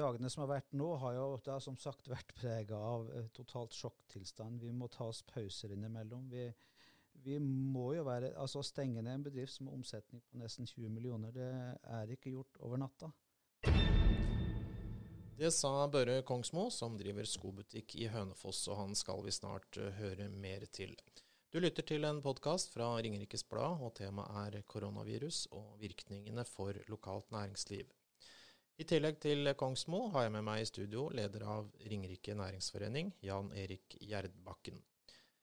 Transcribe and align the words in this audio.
Dagene 0.00 0.30
som 0.32 0.44
har 0.44 0.50
vært 0.56 0.74
nå, 0.76 0.88
har 1.02 1.14
jo 1.16 1.28
da 1.46 1.58
som 1.62 1.76
sagt 1.80 2.08
vært 2.10 2.34
prega 2.38 2.76
av 2.76 3.08
eh, 3.14 3.30
totalt 3.36 3.76
sjokktilstand. 3.76 4.60
Vi 4.64 4.72
må 4.74 4.88
ta 4.92 5.06
oss 5.10 5.22
pauser 5.28 5.74
innimellom. 5.76 6.28
Vi, 6.32 6.48
vi 7.24 7.38
må 7.40 7.92
jo 7.96 8.04
være, 8.08 8.34
altså 8.40 8.62
Å 8.62 8.66
stenge 8.66 9.02
ned 9.02 9.18
en 9.18 9.26
bedrift 9.28 9.56
som 9.56 9.68
har 9.68 9.78
omsetning 9.78 10.22
på 10.26 10.40
nesten 10.40 10.68
20 10.68 10.92
millioner, 10.92 11.34
det 11.36 11.50
er 12.00 12.14
ikke 12.16 12.34
gjort 12.34 12.60
over 12.64 12.80
natta. 12.80 13.12
Det 15.40 15.48
sa 15.56 15.86
Børre 15.88 16.18
Kongsmo, 16.28 16.66
som 16.68 16.98
driver 17.00 17.24
skobutikk 17.24 17.94
i 17.96 18.10
Hønefoss, 18.12 18.66
og 18.68 18.76
han 18.82 18.98
skal 18.98 19.22
vi 19.24 19.32
snart 19.32 19.78
eh, 19.80 19.94
høre 19.96 20.28
mer 20.28 20.66
til. 20.68 20.92
Du 21.50 21.56
lytter 21.58 21.82
til 21.82 22.04
en 22.06 22.20
podkast 22.22 22.70
fra 22.74 22.92
Ringerikes 23.00 23.46
Blad, 23.48 23.80
og 23.82 23.94
temaet 23.96 24.58
er 24.60 24.66
koronavirus 24.68 25.46
og 25.56 25.80
virkningene 25.80 26.44
for 26.46 26.76
lokalt 26.92 27.32
næringsliv. 27.34 27.88
I 28.80 28.84
tillegg 28.88 29.18
til 29.20 29.50
Kongsmo 29.60 30.06
har 30.14 30.24
jeg 30.24 30.32
med 30.32 30.44
meg 30.46 30.62
i 30.62 30.68
studio 30.68 31.02
leder 31.12 31.42
av 31.52 31.66
Ringerike 31.84 32.32
næringsforening, 32.32 33.10
Jan 33.20 33.50
Erik 33.52 33.98
Gjerdbakken. 34.00 34.78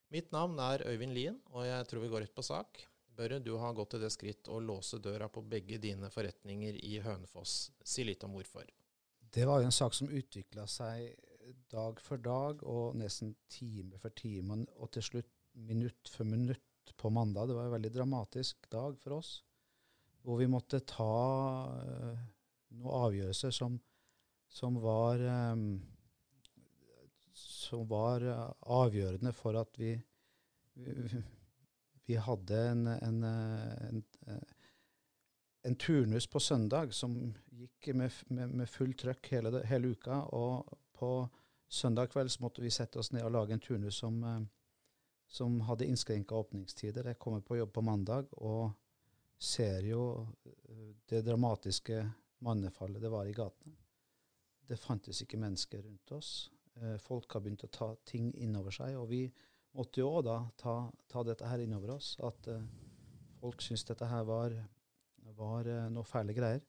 Mitt 0.09 0.31
navn 0.33 0.55
er 0.63 0.81
Øyvind 0.89 1.13
Lien, 1.13 1.35
og 1.53 1.67
jeg 1.67 1.85
tror 1.85 2.01
vi 2.01 2.09
går 2.09 2.23
rett 2.25 2.33
på 2.33 2.45
sak. 2.47 2.79
Børre, 3.13 3.37
du 3.37 3.51
har 3.61 3.75
gått 3.77 3.91
til 3.93 4.01
det 4.01 4.09
skritt 4.15 4.49
å 4.49 4.57
låse 4.57 4.97
døra 5.05 5.27
på 5.29 5.43
begge 5.45 5.77
dine 5.83 6.09
forretninger 6.09 6.79
i 6.81 6.95
Hønefoss. 7.05 7.53
Si 7.85 8.05
litt 8.07 8.25
om 8.25 8.33
hvorfor. 8.33 8.65
Det 9.21 9.45
var 9.45 9.61
jo 9.61 9.67
en 9.69 9.75
sak 9.75 9.93
som 9.93 10.09
utvikla 10.09 10.65
seg 10.65 11.11
dag 11.69 12.01
for 12.01 12.17
dag, 12.17 12.63
og 12.65 12.97
nesten 12.97 13.35
time 13.53 13.99
for 14.01 14.17
time, 14.17 14.63
og 14.81 14.89
til 14.95 15.05
slutt 15.05 15.29
minutt 15.69 16.09
for 16.09 16.25
minutt 16.25 16.95
på 16.97 17.13
mandag. 17.13 17.51
Det 17.51 17.59
var 17.59 17.69
en 17.69 17.75
veldig 17.75 17.93
dramatisk 17.99 18.65
dag 18.73 18.97
for 19.03 19.19
oss, 19.19 19.35
hvor 20.25 20.41
vi 20.41 20.49
måtte 20.49 20.81
ta 20.89 21.13
eh, 21.83 22.25
noen 22.77 23.05
avgjørelser 23.07 23.53
som, 23.55 23.77
som 24.47 24.77
var 24.81 25.21
um, 25.53 25.69
som 27.37 27.87
var 27.87 28.21
eh, 28.21 28.51
avgjørende 28.61 29.33
for 29.35 29.57
at 29.59 29.79
vi, 29.79 29.91
vi, 30.73 31.21
vi 32.07 32.15
hadde 32.15 32.61
en, 32.71 32.87
en, 32.87 33.23
en, 33.23 34.03
en 35.67 35.75
turnus 35.75 36.27
på 36.27 36.39
søndag 36.39 36.93
som 36.95 37.17
gikk 37.51 37.91
med, 37.93 38.11
med, 38.27 38.55
med 38.61 38.69
full 38.71 38.93
trøkk 38.97 39.31
hele, 39.35 39.61
hele 39.67 39.93
uka. 39.93 40.21
Og 40.33 40.77
på 40.97 41.11
søndag 41.69 42.13
kveld 42.13 42.31
så 42.31 42.45
måtte 42.45 42.63
vi 42.63 42.73
sette 42.73 42.99
oss 43.01 43.11
ned 43.13 43.25
og 43.27 43.35
lage 43.35 43.57
en 43.57 43.63
turnus 43.63 43.99
som, 44.01 44.21
eh, 44.23 44.41
som 45.27 45.61
hadde 45.67 45.89
innskrenka 45.89 46.35
åpningstider. 46.35 47.11
Jeg 47.11 47.21
kommer 47.21 47.45
på 47.45 47.59
jobb 47.59 47.73
på 47.75 47.85
mandag 47.85 48.31
og 48.37 48.71
ser 49.37 49.85
jo 49.85 50.07
eh, 50.47 50.95
det 51.09 51.25
dramatiske 51.27 52.05
mannefallet 52.45 53.01
det 53.01 53.11
var 53.11 53.25
i 53.25 53.35
gatene. 53.35 53.75
Det 54.67 54.77
fantes 54.79 55.21
ikke 55.23 55.39
mennesker 55.39 55.83
rundt 55.85 56.11
oss. 56.11 56.31
Eh, 56.81 56.97
Folk 57.01 57.31
har 57.33 57.43
begynt 57.43 57.63
å 57.65 57.71
ta 57.71 57.91
ting 58.07 58.31
innover 58.35 58.75
seg, 58.75 58.97
og 58.99 59.09
vi 59.11 59.23
måtte 59.77 60.01
jo 60.01 60.09
òg 60.17 60.25
da 60.27 60.39
ta, 60.59 60.79
ta 61.09 61.23
dette 61.25 61.47
her 61.47 61.63
innover 61.63 61.95
oss. 61.95 62.15
At 62.23 62.49
eh, 62.51 62.65
folk 63.39 63.63
syntes 63.63 63.87
dette 63.87 64.09
her 64.11 64.27
var, 64.27 64.55
var 65.37 65.69
eh, 65.71 65.87
noe 65.93 66.07
fæle 66.07 66.35
greier. 66.37 66.65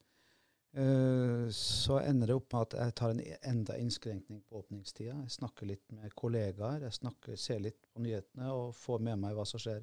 Så 1.50 1.94
ender 1.96 2.28
det 2.28 2.34
opp 2.36 2.52
med 2.52 2.66
at 2.66 2.74
jeg 2.76 2.94
tar 3.00 3.10
en 3.14 3.22
enda 3.50 3.78
innskrenkning 3.80 4.42
på 4.44 4.60
åpningstida. 4.60 5.14
Jeg 5.24 5.32
snakker 5.32 5.66
litt 5.66 5.94
med 5.96 6.12
kollegaer, 6.14 6.84
jeg 6.84 6.94
snakker, 6.98 7.38
ser 7.40 7.62
litt 7.64 7.88
på 7.88 8.04
nyhetene 8.04 8.50
og 8.52 8.76
får 8.76 9.00
med 9.08 9.16
meg 9.22 9.34
hva 9.34 9.46
som 9.48 9.62
skjer 9.62 9.80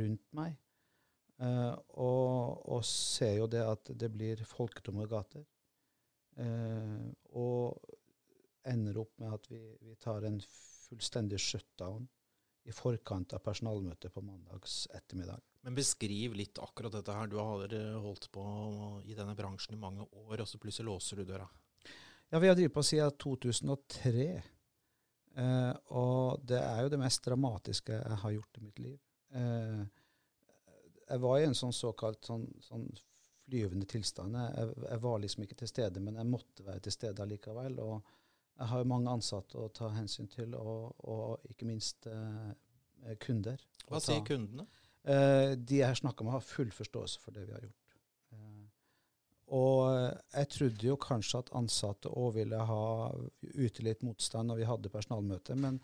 rundt 0.00 0.24
meg. 0.34 0.56
Eh, 1.40 1.74
og, 2.02 2.62
og 2.68 2.84
ser 2.86 3.38
jo 3.40 3.48
det 3.50 3.62
at 3.64 3.92
det 3.98 4.10
blir 4.12 4.42
folketomme 4.48 5.08
gater. 5.10 5.44
Eh, 6.40 7.06
og 7.38 7.78
ender 8.68 9.00
opp 9.02 9.14
med 9.20 9.34
at 9.34 9.48
vi, 9.50 9.62
vi 9.82 9.96
tar 10.00 10.24
en 10.28 10.38
fullstendig 10.42 11.40
shutdown 11.42 12.06
i 12.68 12.74
forkant 12.74 13.32
av 13.34 13.42
personalmøtet 13.42 14.12
på 14.14 14.22
mandags 14.22 14.84
ettermiddag. 14.94 15.40
Men 15.66 15.76
beskriv 15.78 16.34
litt 16.38 16.58
akkurat 16.62 16.94
dette 16.94 17.14
her. 17.14 17.30
Du 17.30 17.38
har 17.40 17.74
eh, 17.74 17.98
holdt 18.02 18.28
på 18.34 18.44
i 19.06 19.16
denne 19.18 19.34
bransjen 19.38 19.76
i 19.76 19.82
mange 19.82 20.06
år, 20.06 20.42
og 20.42 20.48
så 20.48 20.60
plutselig 20.62 20.90
låser 20.90 21.22
du 21.22 21.26
døra. 21.26 21.48
Ja, 22.32 22.40
vi 22.40 22.48
har 22.48 22.56
drevet 22.58 22.74
på 22.74 22.84
siden 22.86 23.14
2003. 23.20 24.26
Eh, 25.32 25.74
og 25.96 26.42
det 26.48 26.60
er 26.60 26.84
jo 26.84 26.92
det 26.92 27.00
mest 27.00 27.24
dramatiske 27.24 27.98
jeg 27.98 28.20
har 28.24 28.36
gjort 28.36 28.58
i 28.58 28.64
mitt 28.64 28.82
liv. 28.82 28.98
Eh, 29.34 29.82
jeg 31.12 31.20
var 31.22 31.38
i 31.40 31.46
en 31.46 31.56
sånn 31.58 31.74
såkalt 31.76 32.24
sånn, 32.28 32.46
sånn 32.64 32.86
flyvende 33.44 33.86
tilstand. 33.90 34.36
Jeg, 34.38 34.74
jeg 34.88 35.00
var 35.04 35.18
liksom 35.20 35.44
ikke 35.44 35.58
til 35.60 35.68
stede, 35.70 36.00
men 36.00 36.16
jeg 36.16 36.28
måtte 36.30 36.64
være 36.64 36.80
til 36.86 36.94
stede 36.94 37.20
allikevel. 37.24 37.78
Og 37.84 37.98
jeg 38.58 38.68
har 38.70 38.82
jo 38.82 38.88
mange 38.92 39.12
ansatte 39.12 39.58
å 39.60 39.66
ta 39.74 39.90
hensyn 39.92 40.28
til, 40.32 40.54
og, 40.56 40.94
og 41.10 41.50
ikke 41.50 41.68
minst 41.68 42.06
eh, 42.08 43.12
kunder. 43.24 43.60
Hva 43.88 43.98
ta- 43.98 44.06
sier 44.06 44.24
kundene? 44.28 44.64
Eh, 45.02 45.52
de 45.58 45.80
jeg 45.82 45.88
har 45.90 45.98
snakka 45.98 46.24
med, 46.24 46.36
har 46.36 46.44
full 46.46 46.70
forståelse 46.72 47.20
for 47.24 47.34
det 47.36 47.44
vi 47.48 47.56
har 47.56 47.64
gjort. 47.66 47.96
Eh, 48.36 48.64
og 49.58 49.82
jeg 50.32 50.48
trodde 50.54 50.86
jo 50.88 50.96
kanskje 51.02 51.42
at 51.42 51.52
ansatte 51.58 52.08
òg 52.16 52.36
ville 52.38 52.60
ha 52.70 52.84
ute 53.52 53.84
litt 53.84 54.04
motstand 54.06 54.48
når 54.48 54.62
vi 54.62 54.68
hadde 54.70 54.92
personalmøte, 54.94 55.58
men, 55.58 55.80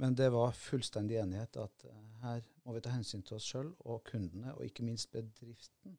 men 0.00 0.14
det 0.16 0.30
var 0.32 0.54
fullstendig 0.56 1.18
enighet 1.26 1.58
at 1.66 1.88
eh, 1.90 1.98
her 2.22 2.46
må 2.62 2.76
vi 2.76 2.82
ta 2.84 2.92
hensyn 2.94 3.24
til 3.26 3.38
oss 3.38 3.48
sjøl 3.50 3.70
og 3.90 4.02
kundene, 4.06 4.54
og 4.54 4.66
ikke 4.66 4.86
minst 4.86 5.10
bedriften, 5.14 5.96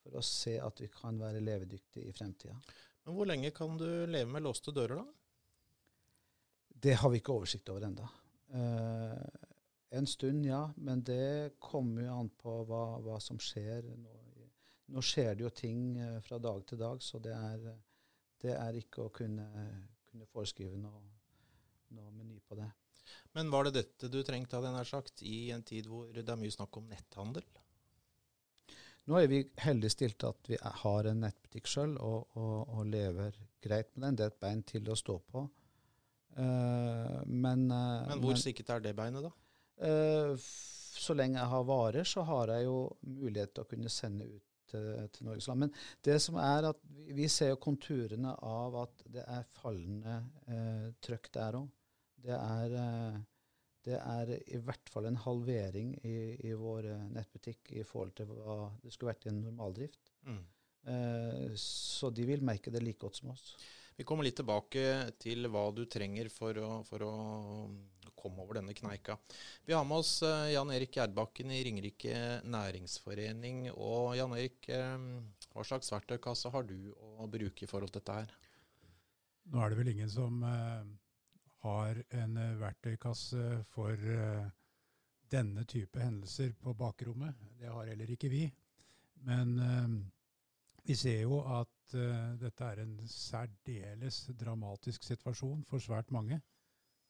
for 0.00 0.16
å 0.16 0.24
se 0.24 0.56
at 0.62 0.80
vi 0.80 0.88
kan 0.92 1.18
være 1.20 1.42
levedyktige 1.44 2.08
i 2.08 2.14
fremtida. 2.16 2.56
Men 3.04 3.16
hvor 3.16 3.28
lenge 3.28 3.52
kan 3.54 3.76
du 3.78 3.86
leve 4.08 4.28
med 4.30 4.44
låste 4.44 4.74
dører, 4.74 5.00
da? 5.00 5.06
Det 6.80 6.96
har 6.96 7.12
vi 7.12 7.20
ikke 7.20 7.36
oversikt 7.36 7.68
over 7.68 7.86
ennå. 7.88 8.08
en 9.90 10.06
stund, 10.06 10.46
ja, 10.46 10.72
men 10.76 11.02
det 11.02 11.58
kommer 11.58 12.02
jo 12.02 12.16
an 12.22 12.30
på 12.38 12.54
hva, 12.64 12.98
hva 13.04 13.18
som 13.20 13.38
skjer. 13.38 13.84
Nå, 13.98 14.16
nå 14.94 15.02
skjer 15.02 15.34
det 15.34 15.44
jo 15.44 15.50
ting 15.50 15.98
eh, 15.98 16.20
fra 16.22 16.38
dag 16.38 16.64
til 16.66 16.78
dag, 16.78 17.02
så 17.02 17.18
det 17.18 17.34
er, 17.34 17.66
det 18.42 18.54
er 18.54 18.78
ikke 18.78 19.06
å 19.06 19.12
kunne, 19.14 19.46
kunne 20.10 20.26
foreskrive 20.30 20.78
noe, 20.78 21.02
noe 21.94 22.10
meny 22.14 22.40
på 22.46 22.58
det. 22.58 22.70
Men 23.36 23.50
var 23.52 23.66
det 23.66 23.76
dette 23.78 24.10
du 24.10 24.20
trengte, 24.26 24.56
hadde 24.56 24.70
jeg 24.70 24.78
nær 24.78 24.88
sagt, 24.88 25.22
i 25.22 25.50
en 25.54 25.62
tid 25.66 25.86
hvor 25.90 26.10
det 26.14 26.26
er 26.26 26.40
mye 26.40 26.54
snakk 26.54 26.80
om 26.80 26.88
netthandel? 26.90 27.46
Nå 29.10 29.18
er 29.18 29.30
vi 29.30 29.40
heldig 29.64 29.90
stilt 29.90 30.24
at 30.28 30.50
vi 30.50 30.58
har 30.60 31.08
en 31.08 31.24
nettbutikk 31.24 31.70
sjøl 31.70 31.96
og, 31.98 32.36
og, 32.38 32.58
og 32.76 32.90
lever 32.90 33.38
greit 33.62 33.90
med 33.94 34.06
den. 34.06 34.18
Det 34.18 34.26
er 34.26 34.34
et 34.34 34.42
bein 34.42 34.62
til 34.66 34.90
å 34.90 34.98
stå 34.98 35.16
på. 35.30 35.46
Uh, 36.36 37.22
men, 37.26 37.66
uh, 37.72 38.06
Men 38.06 38.20
hvor 38.22 38.38
sikkert 38.38 38.76
er 38.76 38.84
det 38.84 38.94
beinet, 38.98 39.26
da? 39.26 39.32
Uh, 39.80 40.36
så 41.00 41.16
lenge 41.16 41.40
jeg 41.40 41.52
har 41.54 41.66
varer, 41.66 42.06
så 42.06 42.22
har 42.28 42.54
jeg 42.54 42.68
jo 42.68 42.76
mulighet 43.08 43.54
til 43.56 43.64
å 43.64 43.70
kunne 43.70 43.90
sende 43.92 44.28
ut 44.28 44.46
til, 44.70 45.26
Norges 45.26 45.48
land. 45.50 45.64
Men 45.64 45.74
det 46.06 46.20
som 46.22 46.38
er 46.38 46.68
at 46.68 46.78
vi, 46.86 47.08
vi 47.18 47.26
ser 47.32 47.54
jo 47.54 47.62
konturene 47.62 48.36
av 48.46 48.76
at 48.84 49.04
det 49.10 49.24
er 49.26 49.48
fallende 49.56 50.20
trøkk 51.02 51.30
der 51.34 51.58
òg. 51.58 51.70
Det, 52.24 52.36
er, 52.36 52.76
eh, 52.76 53.18
det 53.86 53.98
er 53.98 54.32
i 54.38 54.60
hvert 54.64 54.92
fall 54.92 55.08
en 55.08 55.20
halvering 55.24 55.94
i, 56.04 56.16
i 56.48 56.54
vår 56.58 56.90
eh, 56.92 57.04
nettbutikk 57.16 57.72
i 57.76 57.84
forhold 57.86 58.14
til 58.18 58.30
hva 58.30 58.62
det 58.82 58.94
skulle 58.94 59.12
vært 59.12 59.28
i 59.28 59.32
en 59.32 59.42
normaldrift. 59.46 60.12
Mm. 60.28 60.42
Eh, 60.90 61.46
så 61.60 62.10
de 62.14 62.26
vil 62.28 62.44
merke 62.46 62.72
det 62.72 62.82
like 62.84 63.00
godt 63.02 63.20
som 63.20 63.32
oss. 63.34 63.54
Vi 63.96 64.06
kommer 64.08 64.24
litt 64.24 64.38
tilbake 64.40 64.82
til 65.20 65.48
hva 65.52 65.66
du 65.76 65.84
trenger 65.90 66.30
for 66.32 66.56
å, 66.56 66.68
for 66.88 67.04
å 67.04 67.14
komme 68.16 68.44
over 68.44 68.56
denne 68.60 68.72
kneika. 68.76 69.18
Vi 69.66 69.74
har 69.76 69.84
med 69.84 70.00
oss 70.00 70.22
Jan 70.24 70.72
Erik 70.72 70.96
Gjerdbakken 70.96 71.52
i 71.52 71.60
Ringerike 71.66 72.14
næringsforening. 72.48 73.66
Og 73.74 74.14
Jan 74.16 74.32
Erik, 74.38 74.70
hva 75.52 75.66
slags 75.68 75.92
verktøykasse 75.92 76.52
har 76.52 76.64
du 76.68 76.94
å 76.96 77.28
bruke 77.28 77.66
i 77.66 77.68
forhold 77.68 77.92
til 77.92 78.00
dette 78.00 78.16
her? 78.22 78.32
Nå 79.50 79.60
er 79.60 79.72
det 79.72 79.78
vel 79.80 79.92
ingen 79.92 80.10
som 80.12 80.42
eh, 80.46 80.88
har 81.64 82.00
en 82.22 82.36
eh, 82.40 82.56
verktøykasse 82.60 83.64
for 83.74 83.92
eh, 84.14 84.46
denne 85.30 85.64
type 85.68 86.00
hendelser 86.00 86.54
på 86.60 86.74
bakrommet. 86.74 87.36
Det 87.60 87.68
har 87.68 87.90
heller 87.90 88.14
ikke 88.14 88.32
vi. 88.32 88.46
Men 89.28 89.58
eh, 89.58 90.00
Vi 90.80 90.94
ser 90.96 91.20
jo 91.20 91.42
at 91.44 91.92
dette 92.40 92.64
er 92.64 92.78
en 92.80 92.94
særdeles 93.10 94.30
dramatisk 94.40 95.04
situasjon 95.04 95.64
for 95.68 95.78
svært 95.78 96.10
mange. 96.10 96.40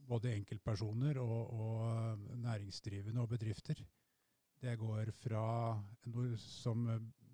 Både 0.08 0.32
enkeltpersoner 0.34 1.20
og, 1.22 1.52
og 1.54 2.18
næringsdrivende 2.42 3.20
og 3.20 3.28
bedrifter. 3.28 3.78
Det 4.60 4.74
går 4.78 5.12
fra, 5.22 5.44
som 6.36 6.88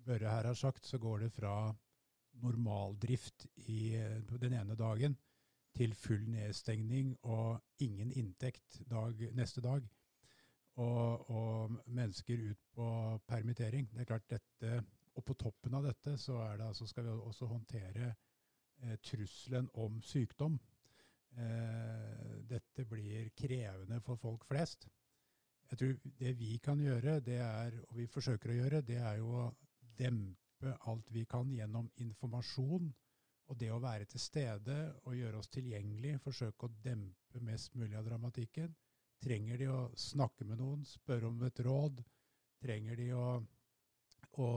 Børre 0.05 0.29
her 0.29 0.51
har 0.51 0.53
sagt, 0.53 0.85
så 0.85 0.97
går 0.97 1.25
det 1.25 1.31
fra 1.33 1.73
normaldrift 2.43 3.47
i, 3.55 3.97
den 4.39 4.53
ene 4.53 4.75
dagen 4.75 5.17
til 5.77 5.93
full 5.95 6.25
nedstengning 6.31 7.13
og 7.23 7.59
ingen 7.79 8.11
inntekt 8.17 8.79
dag, 8.89 9.19
neste 9.37 9.61
dag. 9.61 9.85
Og, 10.77 11.29
og, 11.29 11.77
mennesker 11.85 12.49
ut 12.51 12.63
på 12.73 12.87
permittering. 13.27 13.89
Det 13.93 14.01
er 14.01 14.09
klart 14.11 14.29
dette, 14.29 14.83
Og 15.17 15.23
på 15.25 15.33
toppen 15.33 15.73
av 15.73 15.81
dette 15.83 16.11
så 16.21 16.35
altså, 16.37 16.85
skal 16.85 17.03
vi 17.03 17.09
også 17.09 17.45
håndtere 17.49 18.11
eh, 18.83 18.97
trusselen 19.01 19.69
om 19.73 20.01
sykdom. 20.01 20.59
Eh, 21.37 22.35
dette 22.49 22.85
blir 22.85 23.31
krevende 23.33 23.97
for 24.01 24.15
folk 24.15 24.45
flest. 24.45 24.87
Jeg 25.71 25.77
tror 25.77 25.97
Det 26.19 26.39
vi 26.39 26.57
kan 26.57 26.79
gjøre, 26.79 27.19
det 27.19 27.37
er, 27.37 27.81
og 27.89 27.97
vi 27.97 28.05
forsøker 28.07 28.49
å 28.49 28.59
gjøre, 28.59 28.81
det 28.81 28.97
er 28.97 29.17
jo 29.17 29.33
å 29.41 29.49
dempe 29.97 30.77
alt 30.85 31.09
vi 31.13 31.25
kan 31.25 31.49
gjennom 31.51 31.89
informasjon 31.97 32.93
og 33.47 33.57
det 33.59 33.69
å 33.71 33.79
være 33.79 34.07
til 34.11 34.21
stede 34.21 34.77
og 35.05 35.15
gjøre 35.15 35.39
oss 35.39 35.51
tilgjengelig, 35.53 36.17
forsøke 36.23 36.67
å 36.67 36.75
dempe 36.83 37.41
mest 37.47 37.75
mulig 37.79 37.95
av 37.95 38.07
dramatikken. 38.07 38.73
Trenger 39.23 39.61
de 39.61 39.69
å 39.71 39.81
snakke 39.97 40.45
med 40.45 40.59
noen, 40.61 40.83
spørre 40.85 41.29
om 41.31 41.39
et 41.47 41.61
råd? 41.65 42.03
Trenger 42.61 42.99
de 42.99 43.07
å, 43.15 43.27
å 44.43 44.49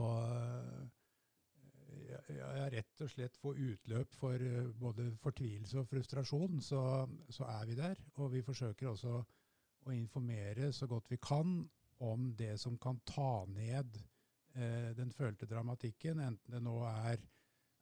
ja, 2.11 2.69
rett 2.73 3.03
og 3.03 3.11
slett 3.11 3.37
få 3.41 3.53
utløp 3.55 4.15
for 4.19 4.43
eh, 4.43 4.69
både 4.77 5.09
fortvilelse 5.21 5.81
og 5.81 5.89
frustrasjon, 5.89 6.61
så, 6.63 6.81
så, 7.29 7.47
er 7.47 7.67
vi 7.69 7.77
der. 7.79 8.01
Og 8.19 8.31
vi 8.35 8.43
forsøker 8.45 8.91
også 8.91 9.17
å 9.81 9.95
informere 9.95 10.71
så 10.75 10.87
godt 10.89 11.09
vi 11.11 11.19
kan 11.21 11.61
om 12.01 12.31
det 12.37 12.55
som 12.61 12.77
kan 12.81 12.99
ta 13.05 13.45
ned 13.49 13.97
eh, 14.55 14.91
den 14.97 15.13
følte 15.13 15.49
dramatikken, 15.49 16.21
enten 16.21 16.57
det 16.57 16.63
nå 16.65 16.79
er 16.89 17.21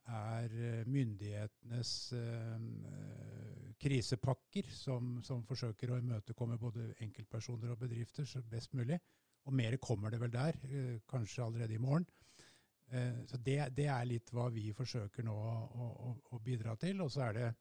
er 0.09 0.53
eh, 0.57 0.87
myndighetenes 0.89 1.93
eh, 2.17 3.75
krisepakker, 3.79 4.69
som, 4.73 5.17
som, 5.23 5.43
forsøker 5.47 5.93
å 5.93 5.99
imøtekomme 6.01 6.59
både 6.59 6.91
enkeltpersoner 7.05 7.73
og 7.73 7.83
bedrifter 7.83 8.27
best 8.49 8.75
mulig. 8.77 8.99
Og 9.47 9.55
mer 9.55 9.77
kommer 9.81 10.11
det 10.11 10.19
vel 10.21 10.33
der, 10.33 10.59
eh, 10.67 10.99
kanskje 11.09 11.45
allerede 11.45 11.75
i 11.75 11.81
morgen. 11.81 12.05
Eh, 12.91 13.25
så 13.29 13.37
det, 13.37 13.59
det, 13.77 13.87
er 13.87 14.05
litt 14.09 14.31
hva 14.33 14.49
vi 14.53 14.71
forsøker 14.73 15.25
nå 15.25 15.35
å, 15.35 15.89
å, 16.09 16.13
å 16.35 16.41
bidra 16.43 16.75
til. 16.81 17.01
Og 17.05 17.11
så 17.13 17.29
det, 17.35 17.51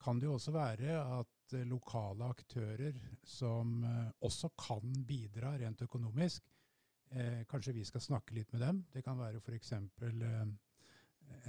kan 0.00 0.18
det 0.18 0.28
jo 0.28 0.36
også 0.38 0.54
være 0.54 0.96
at 1.20 1.54
eh, 1.56 1.66
lokale 1.68 2.30
aktører 2.32 2.96
som 3.26 3.84
eh, 3.84 4.08
også 4.26 4.52
kan 4.58 4.94
bidra 5.06 5.56
rent 5.60 5.86
økonomisk, 5.88 6.46
kanskje 7.50 7.72
vi 7.74 7.82
skal 7.82 8.02
snakke 8.04 8.36
litt 8.36 8.52
med 8.54 8.60
dem. 8.62 8.76
Det 8.94 9.00
kan 9.02 9.16
være 9.18 9.40
f.eks. 9.42 9.72
Eh, 9.74 10.50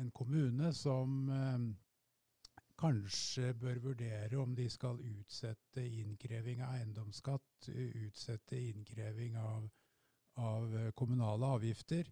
en 0.02 0.12
kommune 0.12 0.74
som 0.74 1.30
eh, 1.30 1.66
kanskje 2.82 3.54
bør 3.62 3.82
vurdere 3.84 4.40
om 4.42 4.56
de 4.58 4.68
skal 4.70 5.00
utsette 5.06 5.84
innkreving 5.86 6.64
av 6.66 6.80
eiendomsskatt, 6.80 7.70
utsette 8.08 8.58
innkreving 8.58 9.38
av, 9.38 9.68
av 10.42 10.74
kommunale 10.98 11.52
avgifter, 11.58 12.10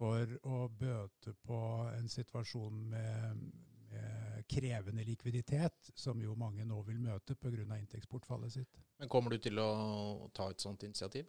for 0.00 0.30
å 0.48 0.62
bøte 0.72 1.34
på 1.44 1.58
en 1.92 2.08
situasjon 2.08 2.78
med, 2.88 3.42
med 3.90 4.46
krevende 4.48 5.04
likviditet, 5.04 5.90
som 5.94 6.22
jo 6.24 6.36
mange 6.40 6.64
nå 6.64 6.80
vil 6.86 7.02
møte 7.02 7.36
pga. 7.36 7.76
inntektsbortfallet 7.76 8.52
sitt. 8.52 8.80
Men 8.98 9.12
Kommer 9.12 9.36
du 9.36 9.38
til 9.38 9.60
å 9.60 10.30
ta 10.32 10.48
et 10.50 10.64
sånt 10.64 10.82
initiativ? 10.88 11.28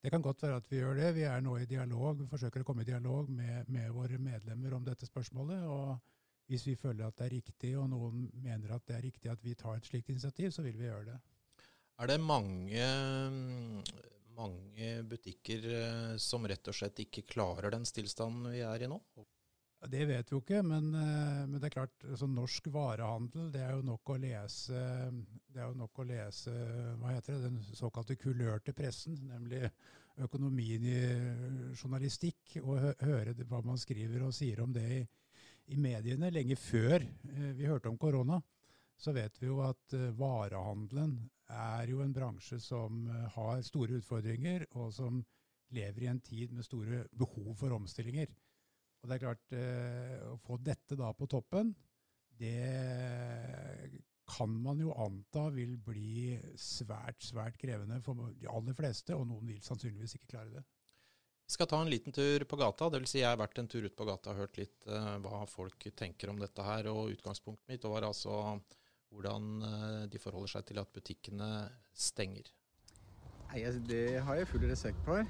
Det 0.00 0.10
kan 0.10 0.22
godt 0.24 0.42
være 0.42 0.56
at 0.56 0.68
vi 0.70 0.78
gjør 0.80 0.96
det. 0.96 1.08
Vi 1.18 1.24
er 1.28 1.42
nå 1.44 1.58
i 1.60 1.68
dialog, 1.68 2.14
vi 2.22 2.28
forsøker 2.28 2.62
å 2.62 2.66
komme 2.68 2.86
i 2.86 2.88
dialog 2.88 3.28
med, 3.28 3.68
med, 3.68 3.90
våre 3.92 4.16
medlemmer 4.18 4.76
om 4.78 4.84
dette 4.86 5.08
spørsmålet. 5.08 5.66
og 5.68 5.98
Hvis 6.48 6.64
vi 6.70 6.76
føler 6.80 7.04
at 7.06 7.18
det 7.18 7.26
er 7.26 7.34
riktig, 7.36 7.74
og 7.76 7.90
noen 7.92 8.30
mener 8.40 8.72
at 8.76 8.86
det 8.88 8.96
er 8.96 9.04
riktig 9.04 9.32
at 9.32 9.44
vi 9.44 9.54
tar 9.60 9.76
et 9.76 9.90
slikt 9.90 10.08
initiativ, 10.08 10.54
så 10.56 10.64
vil 10.64 10.78
vi 10.78 10.88
gjøre 10.88 11.10
det. 11.10 11.18
Er 12.00 12.08
det 12.08 12.16
mange, 12.24 12.86
mange 14.38 14.88
butikker 15.10 15.68
eh, 15.68 16.14
som 16.16 16.48
rett 16.48 16.72
og 16.72 16.78
slett 16.78 17.04
ikke 17.04 17.26
klarer 17.28 17.74
den 17.76 17.84
stillstanden 17.84 18.54
vi 18.54 18.64
er 18.64 18.86
i 18.86 18.88
nå? 18.88 18.96
Det 19.88 20.02
vet 20.04 20.28
vi 20.28 20.34
jo 20.34 20.42
ikke, 20.42 20.60
men, 20.60 20.90
eh, 20.92 21.46
men, 21.48 21.56
det 21.56 21.70
er 21.70 21.72
klart, 21.72 22.02
altså 22.04 22.26
norsk 22.28 22.66
varehandel 22.72 23.46
det 23.52 23.62
er 23.64 23.78
jo 23.78 23.86
nok 23.86 24.10
å 24.12 24.16
lese 24.20 24.80
nok 25.56 26.02
å 26.02 26.04
lese 26.04 26.52
det, 27.24 27.38
den 27.46 27.56
såkalte 27.72 28.18
kulørte 28.20 28.74
pressen, 28.76 29.16
nemlig 29.30 29.62
økonomien 30.20 30.84
i 30.84 30.98
journalistikk, 31.72 32.58
og 32.60 32.92
høre 33.00 33.32
hva 33.48 33.62
man 33.64 33.80
skriver 33.80 34.26
og 34.26 34.36
sier 34.36 34.60
om 34.60 34.74
det 34.74 34.84
i, 34.98 35.00
i 35.72 35.80
mediene. 35.80 36.28
Lenge 36.28 36.60
før 36.60 37.00
eh, 37.00 37.50
vi 37.56 37.70
hørte 37.70 37.88
om 37.88 37.96
korona, 37.96 38.36
så 39.00 39.16
vet 39.16 39.40
vi 39.40 39.48
jo 39.48 39.62
at 39.64 39.96
eh, 39.96 40.10
varehandelen 40.12 41.16
er 41.56 41.88
jo 41.88 42.04
en 42.04 42.12
bransje 42.14 42.60
som 42.60 43.08
har 43.32 43.64
store 43.66 43.96
utfordringer, 43.98 44.68
og 44.76 44.92
som 44.92 45.24
lever 45.72 46.04
i 46.04 46.12
en 46.12 46.20
tid 46.20 46.52
med 46.52 46.68
store 46.68 47.06
behov 47.16 47.54
for 47.58 47.72
omstillinger. 47.74 48.28
Og 49.00 49.08
det 49.08 49.16
er 49.16 49.22
klart, 49.24 49.52
eh, 49.56 50.16
å 50.28 50.36
få 50.44 50.58
dette 50.60 50.98
da 50.98 51.12
på 51.16 51.28
toppen, 51.30 51.72
det 52.40 54.00
kan 54.30 54.52
man 54.62 54.80
jo 54.80 54.92
anta 54.94 55.48
vil 55.54 55.74
bli 55.82 56.36
svært, 56.60 57.24
svært 57.24 57.56
krevende 57.60 57.98
for 58.04 58.30
de 58.38 58.48
aller 58.50 58.76
fleste, 58.78 59.16
og 59.16 59.26
noen 59.28 59.48
vil 59.50 59.64
sannsynligvis 59.64 60.16
ikke 60.18 60.30
klare 60.36 60.60
det. 60.60 60.62
Vi 61.50 61.56
skal 61.56 61.66
ta 61.66 61.80
en 61.82 61.90
liten 61.90 62.14
tur 62.14 62.44
på 62.46 62.56
gata. 62.60 62.88
det 62.88 63.00
vil 63.00 63.08
Si 63.10 63.18
jeg 63.18 63.26
har 63.26 63.40
vært 63.40 63.58
en 63.58 63.66
tur 63.66 63.82
ut 63.82 63.96
på 63.96 64.06
gata 64.06 64.30
og 64.30 64.44
hørt 64.44 64.60
litt 64.60 64.86
eh, 64.86 65.16
hva 65.24 65.42
folk 65.50 65.88
tenker 65.98 66.30
om 66.30 66.38
dette 66.38 66.62
her. 66.62 66.86
og 66.86 67.10
Utgangspunktet 67.16 67.72
mitt 67.72 67.88
var 67.90 68.06
altså 68.06 68.60
hvordan 69.10 69.62
uh, 69.62 70.02
de 70.06 70.18
forholder 70.22 70.52
seg 70.52 70.68
til 70.68 70.78
at 70.78 70.92
butikkene 70.94 71.48
stenger. 71.90 72.52
Nei, 73.50 73.64
Det 73.82 74.20
har 74.22 74.38
jeg 74.38 74.46
full 74.46 74.68
respekt 74.70 75.02
for. 75.02 75.26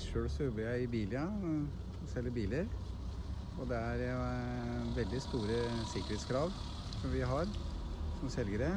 Sjøl 0.00 0.26
så 0.32 0.48
jobber 0.48 0.64
jeg 0.66 0.88
i 0.88 0.90
Bilia 0.90 1.28
og 2.04 2.12
selger 2.12 2.34
biler. 2.36 2.70
Og 3.58 3.68
det 3.70 3.78
er 3.78 4.06
eh, 4.10 4.96
veldig 4.96 5.20
store 5.22 5.58
sikkerhetskrav 5.92 6.54
som 7.00 7.12
vi 7.14 7.22
har 7.32 7.50
som 8.20 8.30
selgere. 8.32 8.70